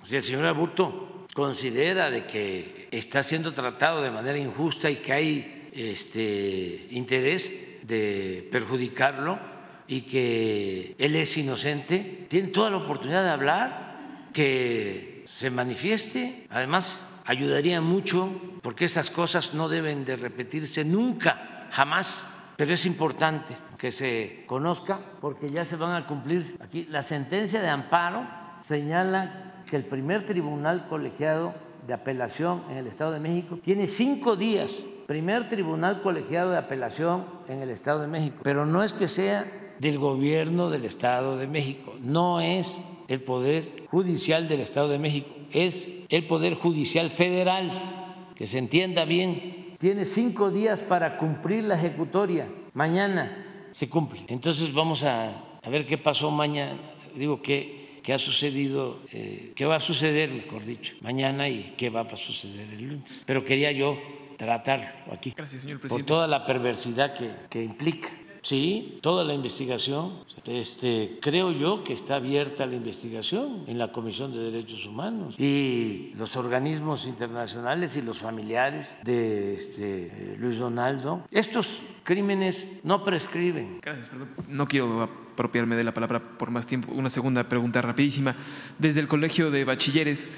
[0.03, 5.13] si el señor Aburto considera de que está siendo tratado de manera injusta y que
[5.13, 9.39] hay este interés de perjudicarlo
[9.87, 16.47] y que él es inocente, tiene toda la oportunidad de hablar, que se manifieste.
[16.49, 18.31] Además, ayudaría mucho
[18.63, 22.27] porque estas cosas no deben de repetirse nunca, jamás
[22.57, 26.87] pero es importante que se conozca porque ya se van a cumplir aquí.
[26.89, 28.27] La sentencia de amparo
[28.67, 31.55] señala que el primer tribunal colegiado
[31.87, 37.25] de apelación en el Estado de México tiene cinco días, primer tribunal colegiado de apelación
[37.49, 39.45] en el Estado de México, pero no es que sea
[39.79, 45.29] del gobierno del Estado de México, no es el Poder Judicial del Estado de México,
[45.53, 51.75] es el Poder Judicial Federal, que se entienda bien, tiene cinco días para cumplir la
[51.75, 52.49] ejecutoria.
[52.73, 54.25] Mañana se cumple.
[54.29, 56.79] Entonces vamos a, ver qué pasó mañana,
[57.15, 61.89] digo, qué, qué ha sucedido, eh, qué va a suceder, mejor dicho, mañana y qué
[61.89, 63.23] va a suceder el lunes.
[63.25, 63.99] Pero quería yo
[64.37, 65.33] tratarlo aquí.
[65.35, 66.05] Gracias, señor presidente.
[66.05, 68.11] Por toda la perversidad que, que implica.
[68.45, 70.13] Sí, toda la investigación.
[70.45, 76.13] Este, creo yo que está abierta la investigación en la Comisión de Derechos Humanos y
[76.19, 81.25] los organismos internacionales y los familiares de este, Luis Donaldo.
[81.31, 83.81] Estos crímenes no prescriben.
[83.81, 84.29] Gracias, perdón.
[84.47, 86.93] No quiero apropiarme de la palabra por más tiempo.
[86.93, 88.37] Una segunda pregunta rapidísima.
[88.79, 90.31] Desde el Colegio de Bachilleres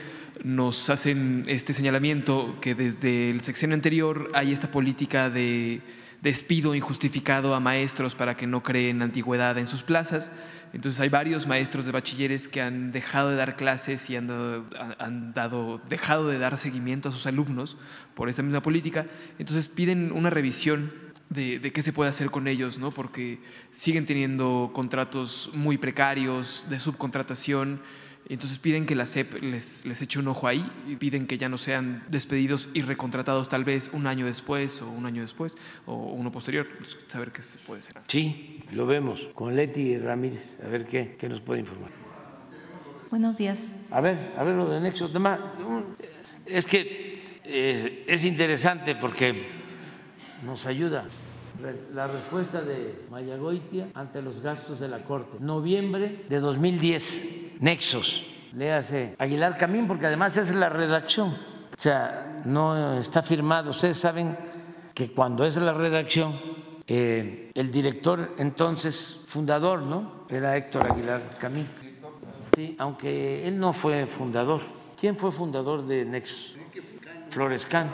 [0.44, 5.80] nos hacen este señalamiento que desde el sexenio anterior hay esta política de
[6.26, 10.32] despido injustificado a maestros para que no creen antigüedad en sus plazas.
[10.72, 14.26] Entonces hay varios maestros de bachilleres que han dejado de dar clases y han,
[15.34, 17.76] dado, dejado de dar seguimiento a sus alumnos
[18.16, 19.06] por esta misma política.
[19.38, 20.92] Entonces piden una revisión
[21.30, 22.90] de, de, qué se puede hacer con ellos, ¿no?
[22.90, 23.38] porque
[23.70, 27.80] siguen teniendo contratos muy precarios de subcontratación
[28.34, 31.48] entonces piden que la CEP les, les eche un ojo ahí y piden que ya
[31.48, 35.56] no sean despedidos y recontratados tal vez un año después o un año después
[35.86, 36.66] o uno posterior,
[37.06, 37.96] saber qué se puede hacer.
[38.08, 41.90] Sí, lo vemos con Leti Ramírez, a ver qué, qué nos puede informar.
[43.10, 43.68] Buenos días.
[43.90, 45.08] A ver, a ver lo de Nexo.
[46.44, 49.46] Es que eh, es interesante porque
[50.44, 51.06] nos ayuda
[51.94, 55.38] la respuesta de Mayagoitia ante los gastos de la Corte.
[55.40, 58.24] Noviembre de 2010, Nexos.
[58.52, 61.28] Léase Aguilar Camín, porque además es la redacción.
[61.28, 63.70] O sea, no está firmado.
[63.70, 64.36] Ustedes saben
[64.94, 66.40] que cuando es la redacción,
[66.86, 70.24] eh, el director entonces fundador, ¿no?
[70.30, 71.68] Era Héctor Aguilar Camín.
[72.54, 74.62] Sí, aunque él no fue fundador.
[74.98, 76.54] ¿Quién fue fundador de Nexos?
[77.28, 77.90] Florescano.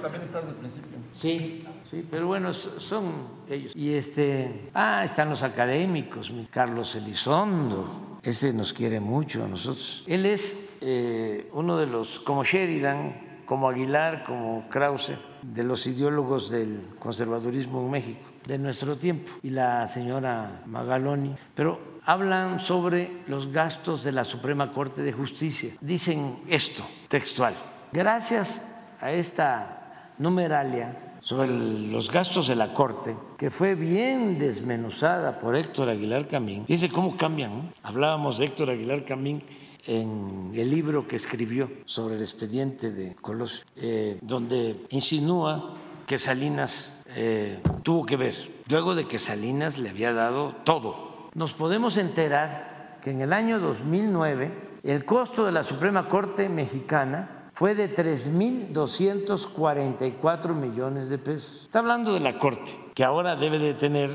[0.00, 0.98] también está desde el principio.
[1.12, 1.64] Sí,
[1.94, 3.12] sí, pero bueno, son
[3.48, 3.72] ellos.
[3.74, 10.02] Y este, ah, están los académicos, mi Carlos Elizondo, ese nos quiere mucho a nosotros.
[10.06, 16.50] Él es eh, uno de los, como Sheridan, como Aguilar, como Krause, de los ideólogos
[16.50, 23.50] del conservadurismo en México de nuestro tiempo, y la señora Magaloni, pero hablan sobre los
[23.50, 25.72] gastos de la Suprema Corte de Justicia.
[25.80, 27.54] Dicen esto, textual,
[27.92, 28.60] gracias
[29.00, 29.83] a esta
[30.18, 36.66] numeralia sobre los gastos de la Corte, que fue bien desmenuzada por Héctor Aguilar Camín.
[36.68, 37.72] Dice cómo cambian.
[37.82, 39.42] Hablábamos de Héctor Aguilar Camín
[39.86, 45.74] en el libro que escribió sobre el expediente de Colosio, eh, donde insinúa
[46.06, 48.34] que Salinas eh, tuvo que ver,
[48.68, 51.30] luego de que Salinas le había dado todo.
[51.34, 57.43] Nos podemos enterar que en el año 2009 el costo de la Suprema Corte mexicana
[57.54, 61.62] fue de 3.244 millones de pesos.
[61.62, 64.10] Está hablando de la Corte, que ahora debe de tener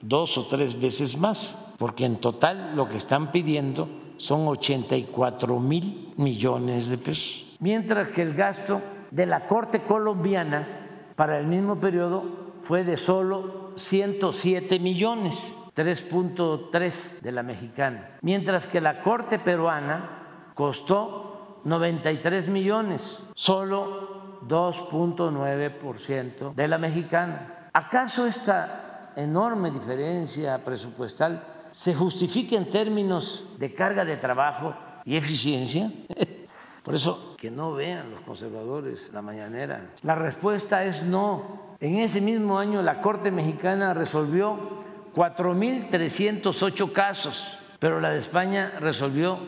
[0.00, 6.12] dos o tres veces más, porque en total lo que están pidiendo son 84 mil
[6.16, 7.44] millones de pesos.
[7.58, 8.80] Mientras que el gasto
[9.10, 10.68] de la Corte colombiana
[11.16, 12.22] para el mismo periodo
[12.60, 18.18] fue de solo 107 millones, 3.3 de la mexicana.
[18.22, 21.33] Mientras que la Corte peruana costó
[21.64, 27.70] 93 millones, solo 2.9% de la mexicana.
[27.72, 31.42] ¿Acaso esta enorme diferencia presupuestal
[31.72, 35.90] se justifica en términos de carga de trabajo y eficiencia?
[36.84, 39.90] Por eso, que no vean los conservadores la mañanera.
[40.02, 41.74] La respuesta es no.
[41.80, 44.84] En ese mismo año la Corte Mexicana resolvió
[45.14, 49.38] 4.308 casos, pero la de España resolvió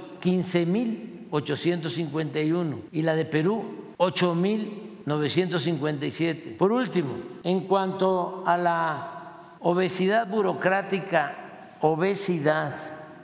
[1.31, 6.57] 15.851 y la de Perú 8.957.
[6.57, 12.77] Por último, en cuanto a la obesidad burocrática, obesidad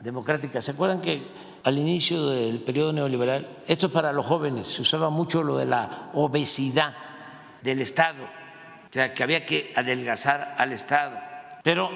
[0.02, 1.22] democrática, ¿se acuerdan que
[1.64, 5.66] al inicio del periodo neoliberal, esto es para los jóvenes, se usaba mucho lo de
[5.66, 6.94] la obesidad
[7.62, 11.18] del Estado, o sea, que había que adelgazar al Estado,
[11.62, 11.88] pero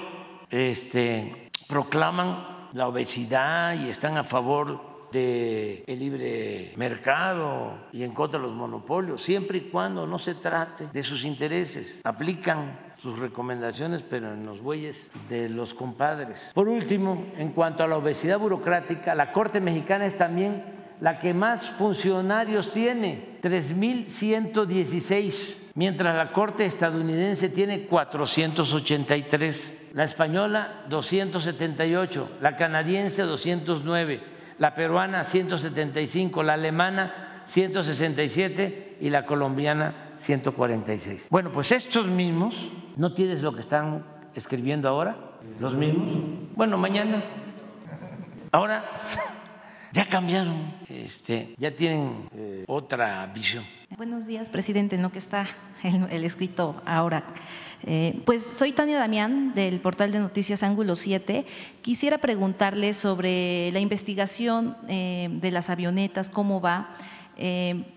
[0.50, 8.46] este, proclaman la obesidad y están a favor del libre mercado y en contra de
[8.46, 12.00] los monopolios, siempre y cuando no se trate de sus intereses.
[12.04, 16.40] Aplican sus recomendaciones, pero en los bueyes de los compadres.
[16.54, 21.34] Por último, en cuanto a la obesidad burocrática, la Corte Mexicana es también la que
[21.34, 33.20] más funcionarios tiene, 3.116, mientras la Corte estadounidense tiene 483, la española 278, la canadiense
[33.22, 41.28] 209, la peruana 175, la alemana 167 y la colombiana 146.
[41.30, 44.04] Bueno, pues estos mismos, ¿no tienes lo que están
[44.34, 45.16] escribiendo ahora?
[45.60, 46.08] ¿Los mismos?
[46.54, 47.22] Bueno, mañana.
[48.52, 48.84] Ahora
[49.92, 53.64] ya cambiaron, este, ya tienen eh, otra visión.
[53.96, 55.46] Buenos días, presidente, en lo que está
[55.86, 57.24] el, escrito ahora.
[57.84, 61.44] Eh, pues soy Tania Damián del portal de noticias Ángulo 7.
[61.82, 66.96] Quisiera preguntarle sobre la investigación eh, de las avionetas, cómo va.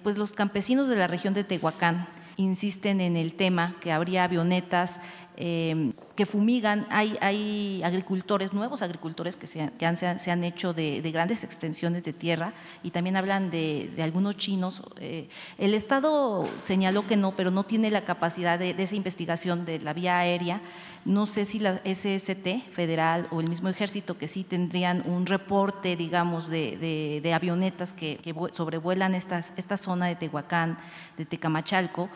[0.03, 4.99] pues los campesinos de la región de Tehuacán insisten en el tema que habría avionetas
[5.41, 6.86] eh, que fumigan.
[6.89, 12.11] Hay, hay, agricultores, nuevos agricultores que, se, han, se han, hecho de, grandes extensiones de
[12.11, 12.51] tierra
[12.84, 14.82] y también hablan de, algunos chinos.
[14.97, 19.80] Eh, el Estado señaló que no, pero no tiene la capacidad de, esa investigación de
[19.80, 20.61] la vía aérea.
[21.05, 25.95] No sé si la SST federal o el mismo ejército que sí tendrían un reporte,
[25.95, 30.80] digamos, de, avionetas que, que sobrevuelan estas, esta zona de Tehuacán,
[31.17, 32.09] de Tecamachalco.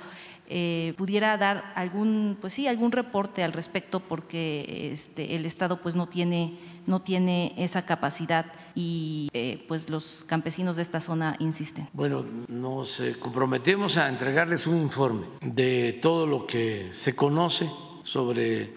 [0.56, 5.96] Eh, pudiera dar algún, pues sí, algún reporte al respecto, porque este, el Estado pues
[5.96, 8.46] no tiene, no tiene esa capacidad
[8.76, 11.90] y eh, pues los campesinos de esta zona insisten.
[11.92, 17.68] Bueno, nos eh, comprometemos a entregarles un informe de todo lo que se conoce
[18.04, 18.76] sobre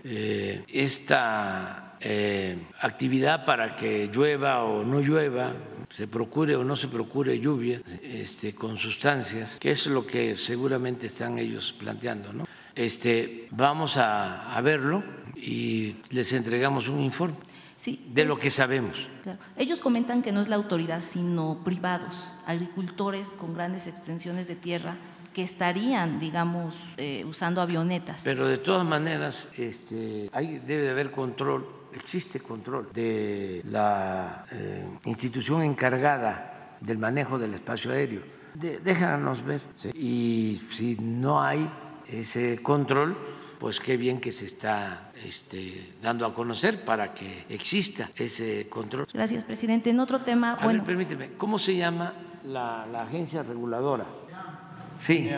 [0.68, 1.85] esta
[2.81, 5.52] actividad para que llueva o no llueva
[5.90, 11.06] se procure o no se procure lluvia este, con sustancias, que es lo que seguramente
[11.06, 12.32] están ellos planteando.
[12.32, 12.44] ¿no?
[12.74, 15.02] Este, vamos a, verlo
[15.35, 17.36] y les entregamos un informe.
[17.77, 18.97] Sí, de lo que sabemos.
[19.56, 24.97] Ellos comentan que no es la autoridad, sino privados, agricultores con grandes extensiones de tierra
[25.35, 28.23] que estarían, digamos, eh, usando avionetas.
[28.24, 34.85] Pero de todas maneras, este, hay, debe de haber control existe control de la eh,
[35.06, 38.23] institución encargada del manejo del espacio aéreo.
[38.55, 39.60] déjanos ver.
[39.94, 41.68] Y si no hay
[42.09, 43.16] ese control,
[43.59, 49.06] pues qué bien que se está este, dando a conocer para que exista ese control.
[49.12, 49.90] Gracias, presidente.
[49.90, 50.52] En otro tema.
[50.52, 50.81] A bueno.
[50.81, 52.12] ver, permíteme, ¿cómo se llama
[52.44, 54.06] la, la agencia reguladora?
[54.98, 55.28] Sí.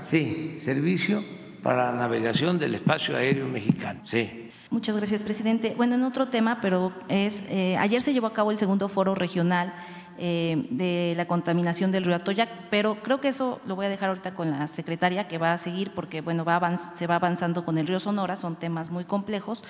[0.00, 1.24] Sí, servicio
[1.68, 4.00] para la navegación del espacio aéreo mexicano.
[4.04, 4.50] Sí.
[4.70, 5.74] Muchas gracias, presidente.
[5.76, 9.14] Bueno, en otro tema, pero es eh, ayer se llevó a cabo el segundo foro
[9.14, 9.74] regional
[10.16, 14.08] eh, de la contaminación del río Atoyac, pero creo que eso lo voy a dejar
[14.08, 17.76] ahorita con la secretaria que va a seguir porque bueno va se va avanzando con
[17.76, 19.62] el río Sonora, son temas muy complejos.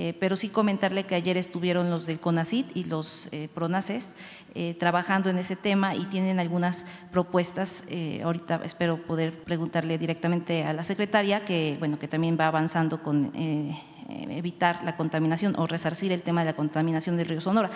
[0.00, 4.14] Eh, pero sí comentarle que ayer estuvieron los del CONACIT y los eh, PRONACES
[4.54, 7.82] eh, trabajando en ese tema y tienen algunas propuestas.
[8.22, 13.32] ahorita espero poder preguntarle directamente a la secretaria, que, bueno, que también va avanzando con
[14.08, 17.70] evitar la contaminación o resarcir el tema de la contaminación del río Sonora.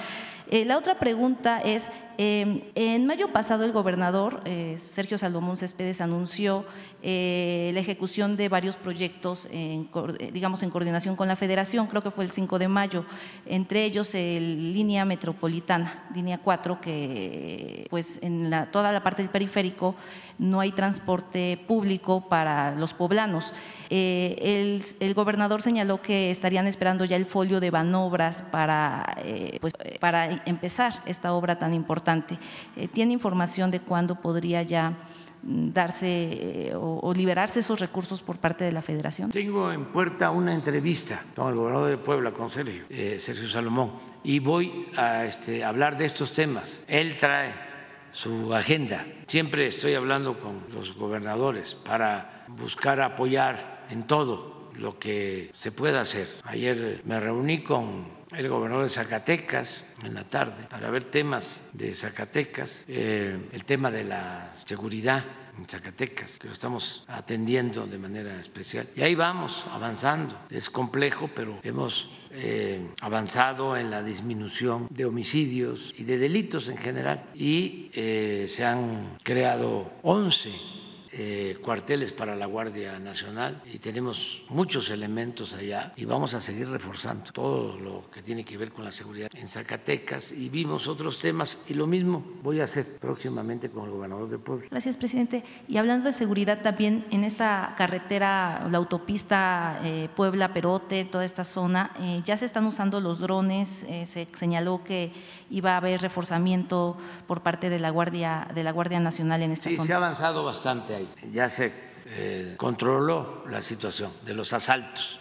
[0.50, 4.42] la otra pregunta es, en mayo pasado el gobernador
[4.78, 6.64] Sergio Salomón Céspedes anunció
[7.02, 9.88] la ejecución de varios proyectos, en,
[10.32, 13.04] digamos, en coordinación con la federación, creo que fue el 5 de mayo,
[13.46, 19.30] entre ellos el línea metropolitana, línea 4, que pues en la, toda la parte del
[19.30, 19.94] periférico
[20.38, 23.52] no hay transporte público para los poblanos.
[23.90, 29.74] Eh, el, gobernador señaló que estarían esperando ya el folio de Banobras para, eh, pues,
[30.00, 32.38] para empezar esta obra tan importante.
[32.76, 34.96] Eh, ¿Tiene información de cuándo podría ya
[35.42, 39.30] mm, darse o, liberarse esos recursos por parte de la Federación?
[39.30, 42.84] Tengo en puerta una entrevista con el gobernador de Puebla, con Sergio,
[43.18, 43.92] Sergio Salomón,
[44.24, 46.82] y voy a este, hablar de estos temas.
[46.88, 47.71] Él trae
[48.12, 49.06] su agenda.
[49.26, 56.00] Siempre estoy hablando con los gobernadores para buscar apoyar en todo lo que se pueda
[56.00, 56.28] hacer.
[56.44, 61.94] Ayer me reuní con el gobernador de Zacatecas en la tarde para ver temas de
[61.94, 65.24] Zacatecas, eh, el tema de la seguridad
[65.58, 68.88] en Zacatecas, que lo estamos atendiendo de manera especial.
[68.96, 70.36] Y ahí vamos avanzando.
[70.48, 76.78] Es complejo, pero hemos eh, avanzado en la disminución de homicidios y de delitos en
[76.78, 77.24] general.
[77.34, 80.81] Y eh, se han creado 11
[81.14, 86.68] eh, cuarteles para la Guardia Nacional y tenemos muchos elementos allá y vamos a seguir
[86.70, 91.18] reforzando todo lo que tiene que ver con la seguridad en Zacatecas y vimos otros
[91.18, 94.68] temas y lo mismo voy a hacer próximamente con el gobernador de Puebla.
[94.70, 95.44] Gracias, presidente.
[95.68, 101.90] Y hablando de seguridad también, en esta carretera, la autopista eh, Puebla-Perote, toda esta zona,
[102.00, 105.12] eh, ya se están usando los drones, eh, se señaló que
[105.50, 109.68] iba a haber reforzamiento por parte de la Guardia, de la Guardia Nacional en esta
[109.68, 109.86] Sí, zona.
[109.86, 111.01] se ha avanzado bastante ahí.
[111.32, 111.72] Ya se
[112.06, 115.20] eh, controló la situación de los asaltos.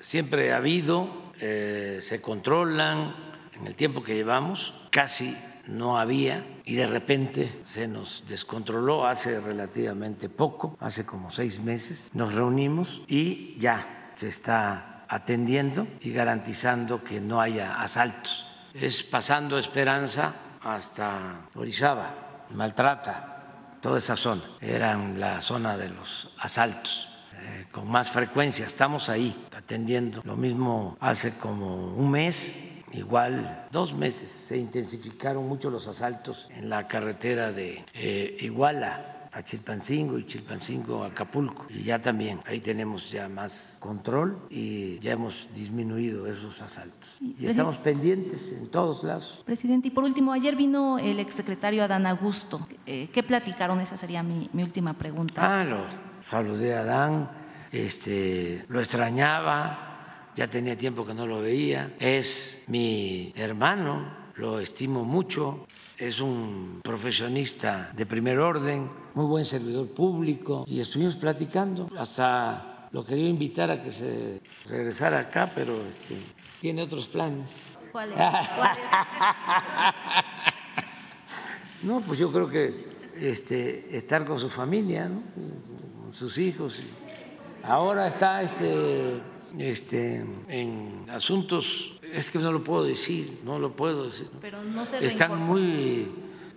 [0.00, 3.14] Siempre ha habido, eh, se controlan
[3.52, 5.36] en el tiempo que llevamos, casi
[5.66, 12.10] no había y de repente se nos descontroló hace relativamente poco, hace como seis meses.
[12.14, 18.46] Nos reunimos y ya se está atendiendo y garantizando que no haya asaltos.
[18.74, 23.35] Es pasando Esperanza hasta Orizaba, Maltrata,
[23.80, 24.42] toda esa zona.
[24.60, 28.66] Eran la zona de los asaltos eh, con más frecuencia.
[28.66, 30.22] Estamos ahí atendiendo.
[30.24, 32.54] Lo mismo hace como un mes,
[32.92, 39.42] igual dos meses, se intensificaron mucho los asaltos en la carretera de eh, Iguala a
[39.42, 41.66] Chilpancingo y Chilpancingo a Acapulco.
[41.68, 47.18] Y ya también, ahí tenemos ya más control y ya hemos disminuido esos asaltos.
[47.20, 49.42] Y estamos pendientes en todos lados.
[49.44, 52.66] Presidente, y por último, ayer vino el exsecretario Adán Augusto.
[52.86, 53.78] Eh, ¿Qué platicaron?
[53.80, 55.60] Esa sería mi, mi última pregunta.
[55.60, 55.84] Ah, lo
[56.22, 57.30] saludé a Adán,
[57.72, 61.94] este, lo extrañaba, ya tenía tiempo que no lo veía.
[61.98, 65.66] Es mi hermano, lo estimo mucho.
[65.98, 71.88] Es un profesionista de primer orden, muy buen servidor público y estuvimos platicando.
[71.96, 76.16] Hasta lo quería invitar a que se regresara acá, pero este,
[76.60, 77.50] tiene otros planes.
[77.92, 78.16] ¿Cuál es?
[78.56, 78.76] ¿Cuál
[81.82, 85.22] No, pues yo creo que este, estar con su familia, ¿no?
[86.02, 86.82] con sus hijos.
[87.62, 89.18] Ahora está este,
[89.58, 94.28] este, en asuntos, es que no lo puedo decir, no lo puedo decir.
[94.40, 96.08] Pero no se Están muy,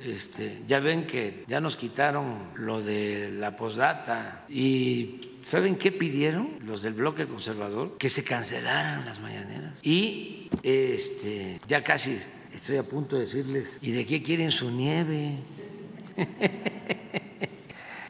[0.03, 6.59] este, ya ven que ya nos quitaron lo de la posdata y ¿saben qué pidieron
[6.65, 7.97] los del bloque conservador?
[7.97, 9.73] Que se cancelaran las mañaneras.
[9.83, 12.17] Y este, ya casi
[12.53, 15.35] estoy a punto de decirles, ¿y de qué quieren su nieve?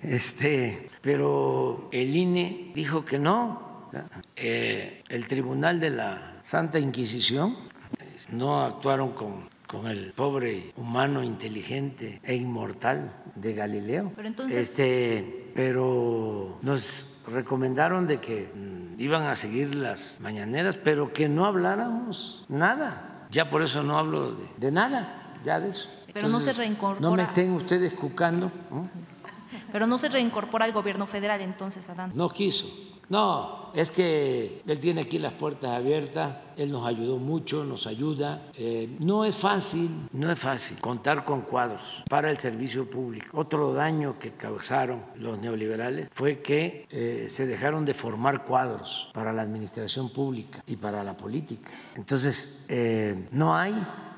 [0.02, 3.90] Este, pero el INE dijo que no.
[4.36, 7.56] Eh, el Tribunal de la Santa Inquisición
[8.32, 14.12] no actuaron con, con el pobre humano inteligente e inmortal de Galileo.
[14.16, 21.14] Pero entonces- Este, pero nos recomendaron de que mm, iban a seguir las mañaneras, pero
[21.14, 23.28] que no habláramos nada.
[23.30, 25.88] Ya por eso no hablo de, de nada, ya de eso.
[26.12, 27.24] Pero no se No me reincorpora.
[27.26, 28.52] estén ustedes cucando.
[28.72, 28.90] ¿no?
[29.72, 32.12] Pero no se reincorpora al gobierno federal entonces, Adán.
[32.16, 32.89] No quiso.
[33.10, 38.48] No, es que él tiene aquí las puertas abiertas, él nos ayudó mucho, nos ayuda.
[38.54, 43.28] Eh, no es fácil, no es fácil contar con cuadros para el servicio público.
[43.38, 49.34] Otro daño que causaron los neoliberales fue que eh, se dejaron de formar cuadros para
[49.34, 51.72] la administración pública y para la política.
[51.96, 53.74] Entonces, eh, no hay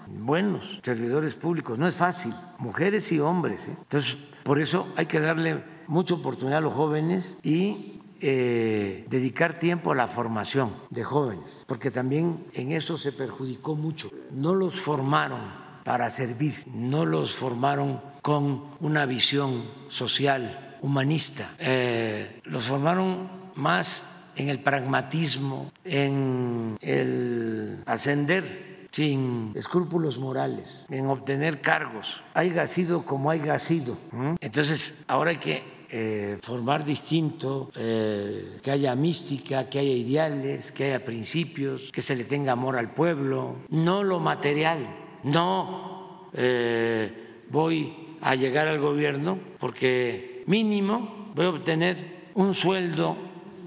[0.08, 3.70] buenos servidores públicos, no es fácil, mujeres y hombres.
[3.70, 9.92] Entonces, por eso hay que darle mucha oportunidad a los jóvenes y eh, dedicar tiempo
[9.92, 14.12] a la formación de jóvenes, porque también en eso se perjudicó mucho.
[14.32, 15.42] No los formaron
[15.84, 24.04] para servir, no los formaron con una visión social, humanista, Eh, los formaron más
[24.36, 33.32] en el pragmatismo, en el ascender sin escrúpulos morales, en obtener cargos, haya sido como
[33.32, 33.98] haya sido.
[34.42, 40.86] Entonces, ahora hay que eh, formar distinto, eh, que haya mística, que haya ideales, que
[40.86, 44.88] haya principios, que se le tenga amor al pueblo, no lo material,
[45.24, 46.30] no.
[46.34, 53.18] Eh, voy a llegar al gobierno porque mínimo voy a obtener un sueldo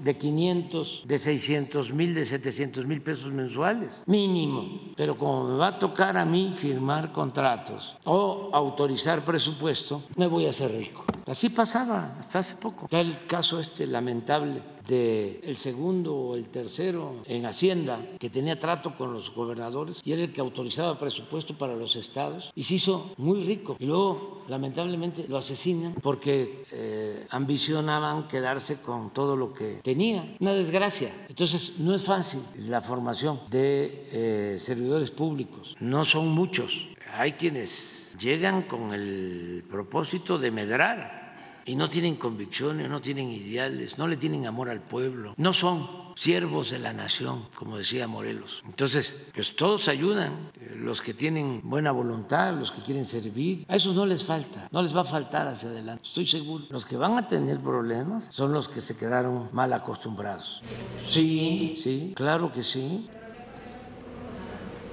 [0.05, 4.93] de 500, de 600 mil, de 700 mil pesos mensuales, mínimo.
[4.95, 10.45] Pero como me va a tocar a mí firmar contratos o autorizar presupuesto, me voy
[10.45, 11.05] a hacer rico.
[11.25, 12.85] Así pasaba hasta hace poco.
[12.85, 18.59] Está el caso este lamentable del el segundo o el tercero en Hacienda, que tenía
[18.59, 22.75] trato con los gobernadores y era el que autorizaba presupuesto para los estados y se
[22.75, 23.75] hizo muy rico.
[23.79, 30.35] Y luego, lamentablemente, lo asesinan porque eh, ambicionaban quedarse con todo lo que tenía.
[30.39, 31.13] Una desgracia.
[31.29, 35.75] Entonces, no es fácil la formación de eh, servidores públicos.
[35.79, 36.87] No son muchos.
[37.13, 41.24] Hay quienes llegan con el propósito de medrar
[41.65, 46.05] y no tienen convicciones, no tienen ideales, no le tienen amor al pueblo, no son
[46.15, 48.63] siervos de la nación, como decía Morelos.
[48.65, 53.95] Entonces, pues todos ayudan, los que tienen buena voluntad, los que quieren servir, a esos
[53.95, 56.65] no les falta, no les va a faltar hacia adelante, estoy seguro.
[56.69, 60.61] Los que van a tener problemas son los que se quedaron mal acostumbrados.
[61.07, 63.09] Sí, sí, claro que sí.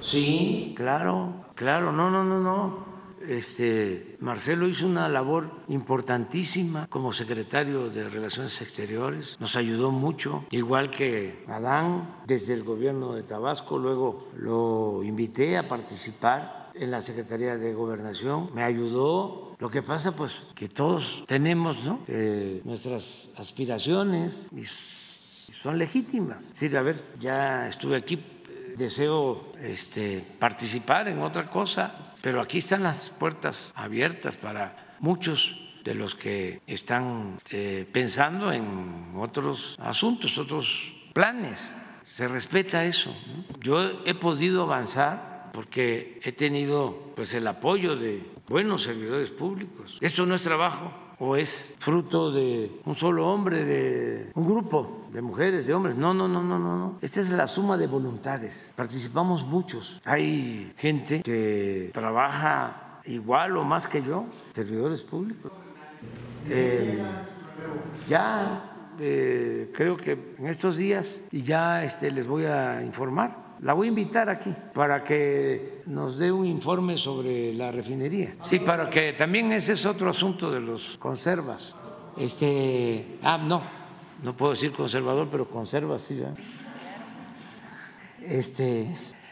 [0.01, 2.92] Sí, claro, claro, no, no, no, no
[3.27, 10.89] este, Marcelo hizo una labor importantísima como secretario de Relaciones Exteriores, nos ayudó mucho, igual
[10.89, 17.57] que Adán desde el gobierno de Tabasco, luego lo invité a participar en la Secretaría
[17.57, 19.55] de Gobernación, me ayudó.
[19.59, 21.99] Lo que pasa, pues, que todos tenemos ¿no?
[22.07, 24.63] Eh, nuestras aspiraciones y
[25.53, 26.47] son legítimas.
[26.47, 28.21] Es decir, a ver, ya estuve aquí,
[28.75, 35.93] deseo este, participar en otra cosa, pero aquí están las puertas abiertas para muchos de
[35.93, 41.75] los que están eh, pensando en otros asuntos, otros planes.
[42.03, 43.13] Se respeta eso.
[43.59, 49.97] Yo he podido avanzar porque he tenido pues el apoyo de buenos servidores públicos.
[49.99, 55.21] Esto no es trabajo o es fruto de un solo hombre, de un grupo de
[55.21, 55.95] mujeres, de hombres.
[55.95, 56.97] No, no, no, no, no, no.
[57.01, 58.73] Esta es la suma de voluntades.
[58.75, 60.01] Participamos muchos.
[60.03, 65.51] Hay gente que trabaja igual o más que yo, servidores públicos.
[66.49, 67.01] Eh,
[68.05, 73.73] ya eh, creo que en estos días, y ya este, les voy a informar, la
[73.73, 78.35] voy a invitar aquí para que nos dé un informe sobre la refinería.
[78.43, 81.75] Sí, para que también ese es otro asunto de los conservas.
[82.17, 83.63] Este, ah, no,
[84.21, 86.21] no puedo decir conservador, pero conservas sí.
[88.21, 88.87] Este,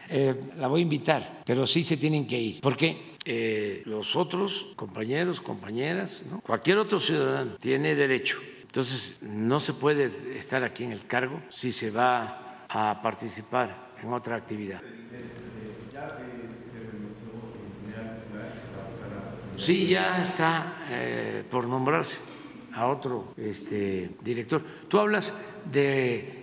[0.10, 4.68] eh, la voy a invitar, pero sí se tienen que ir, porque eh, los otros
[4.78, 8.40] compañeros, compañeras, cualquier otro ciudadano tiene derecho.
[8.62, 14.14] Entonces, no se puede estar aquí en el cargo si se va a participar en
[14.14, 14.82] otra actividad.
[19.58, 22.18] Sí, ya está eh, por nombrarse
[22.74, 24.64] a otro este, director.
[24.88, 25.34] Tú hablas
[25.72, 26.34] de,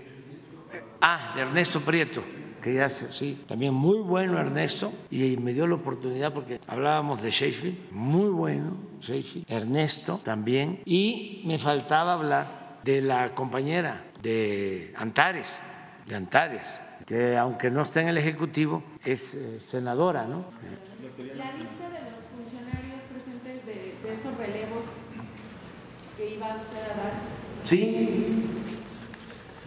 [1.01, 2.23] ah, de Ernesto Prieto,
[2.63, 7.31] que ya sí, también muy bueno Ernesto, y me dio la oportunidad porque hablábamos de
[7.31, 15.59] Sheffield, muy bueno Sheffield, Ernesto también, y me faltaba hablar de la compañera de Antares,
[16.07, 16.69] de Antares,
[17.09, 20.45] que aunque no está en el Ejecutivo, es eh, senadora, ¿no?
[21.35, 24.85] La lista de los funcionarios presentes de, de estos relevos
[26.19, 27.13] que iba usted a dar.
[27.65, 28.43] Sí,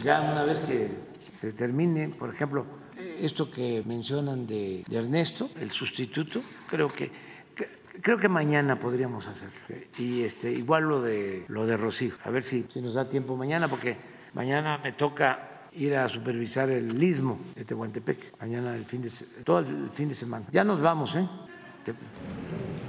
[0.03, 0.91] ya una vez que
[1.31, 2.63] se termine, por ejemplo,
[2.95, 7.09] esto que mencionan de, de Ernesto, el sustituto, creo que,
[7.55, 7.68] que,
[8.01, 9.49] creo que mañana podríamos hacer
[9.97, 13.35] y este igual lo de lo de Rocío, a ver si, si nos da tiempo
[13.35, 13.97] mañana porque
[14.35, 19.10] mañana me toca ir a supervisar el istmo de Tehuantepec mañana el fin de
[19.43, 20.45] todo el fin de semana.
[20.52, 21.27] Ya nos vamos, ¿eh?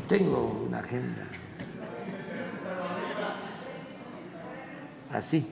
[0.09, 1.27] Tengo una agenda.
[5.11, 5.47] Así.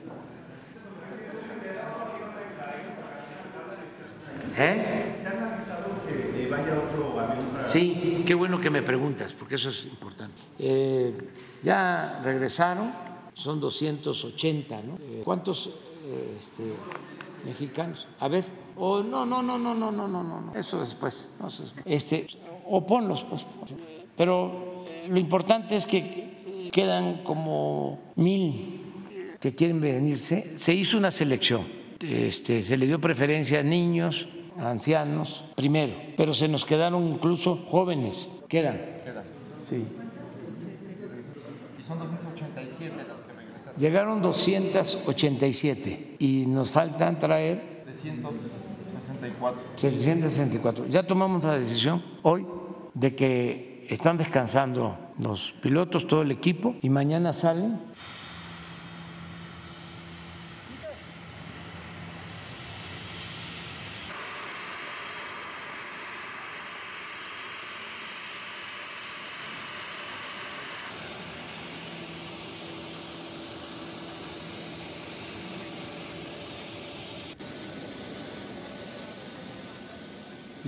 [4.57, 5.15] ¿Eh?
[7.65, 10.41] Sí, qué bueno que me preguntas, porque eso es importante.
[10.59, 11.13] Eh,
[11.63, 12.91] ya regresaron,
[13.33, 14.97] son 280, ¿no?
[14.99, 15.69] Eh, ¿Cuántos
[16.37, 16.73] este,
[17.45, 18.07] mexicanos.
[18.19, 18.45] A ver,
[18.75, 21.29] o no, no, no, no, no, no, no, no, eso después.
[21.85, 22.27] Este,
[22.67, 23.45] o ponlos, pues.
[24.15, 28.81] Pero lo importante es que quedan como mil
[29.39, 30.57] que quieren venirse.
[30.57, 31.65] Se hizo una selección,
[31.99, 37.65] este, se le dio preferencia a niños, a ancianos, primero, pero se nos quedaron incluso
[37.67, 38.29] jóvenes.
[38.47, 39.01] Quedan.
[39.03, 39.23] Quedan.
[39.59, 39.83] Sí.
[41.79, 43.10] Y son 287 las que
[43.81, 49.61] Llegaron 287 y nos faltan traer 764.
[49.75, 50.85] 764.
[50.85, 52.45] Ya tomamos la decisión hoy
[52.93, 57.79] de que están descansando los pilotos, todo el equipo, y mañana salen.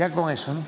[0.04, 0.60] Ya con eso, ¿no?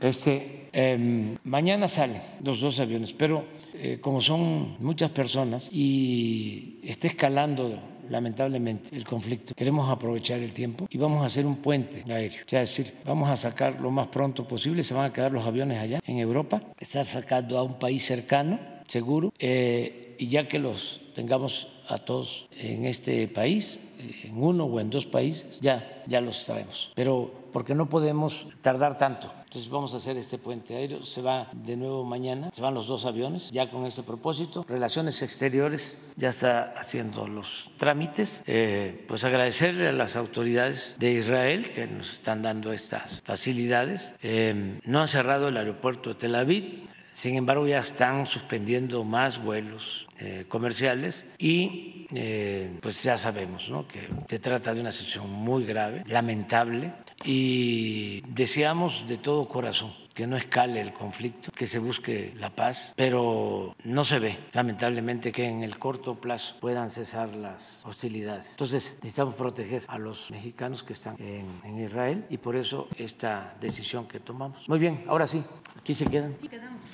[0.00, 3.44] Este, em, mañana salen los dos aviones, pero
[3.74, 7.78] eh, como son muchas personas y está escalando
[8.10, 12.42] lamentablemente el conflicto, queremos aprovechar el tiempo y vamos a hacer un puente aéreo.
[12.44, 15.30] O sea, es decir, vamos a sacar lo más pronto posible, se van a quedar
[15.30, 18.58] los aviones allá en Europa, estar sacando a un país cercano,
[18.88, 23.78] seguro, eh, y ya que los tengamos a todos en este país,
[24.24, 26.92] en uno o en dos países, ya, ya los traemos.
[26.94, 29.32] Pero porque no podemos tardar tanto.
[29.44, 31.04] Entonces vamos a hacer este puente aéreo.
[31.04, 34.64] Se va de nuevo mañana, se van los dos aviones, ya con este propósito.
[34.68, 38.42] Relaciones Exteriores ya está haciendo los trámites.
[38.46, 44.16] Eh, pues agradecerle a las autoridades de Israel que nos están dando estas facilidades.
[44.22, 46.88] Eh, no han cerrado el aeropuerto de Tel Aviv.
[47.14, 53.86] Sin embargo, ya están suspendiendo más vuelos eh, comerciales y eh, pues ya sabemos ¿no?
[53.86, 56.92] que se trata de una situación muy grave, lamentable
[57.24, 62.94] y deseamos de todo corazón que no escale el conflicto, que se busque la paz,
[62.96, 68.50] pero no se ve, lamentablemente, que en el corto plazo puedan cesar las hostilidades.
[68.50, 73.56] Entonces, necesitamos proteger a los mexicanos que están en, en Israel y por eso esta
[73.60, 74.68] decisión que tomamos.
[74.68, 75.42] Muy bien, ahora sí,
[75.76, 76.36] aquí se quedan.
[76.40, 76.84] Sí, quedamos.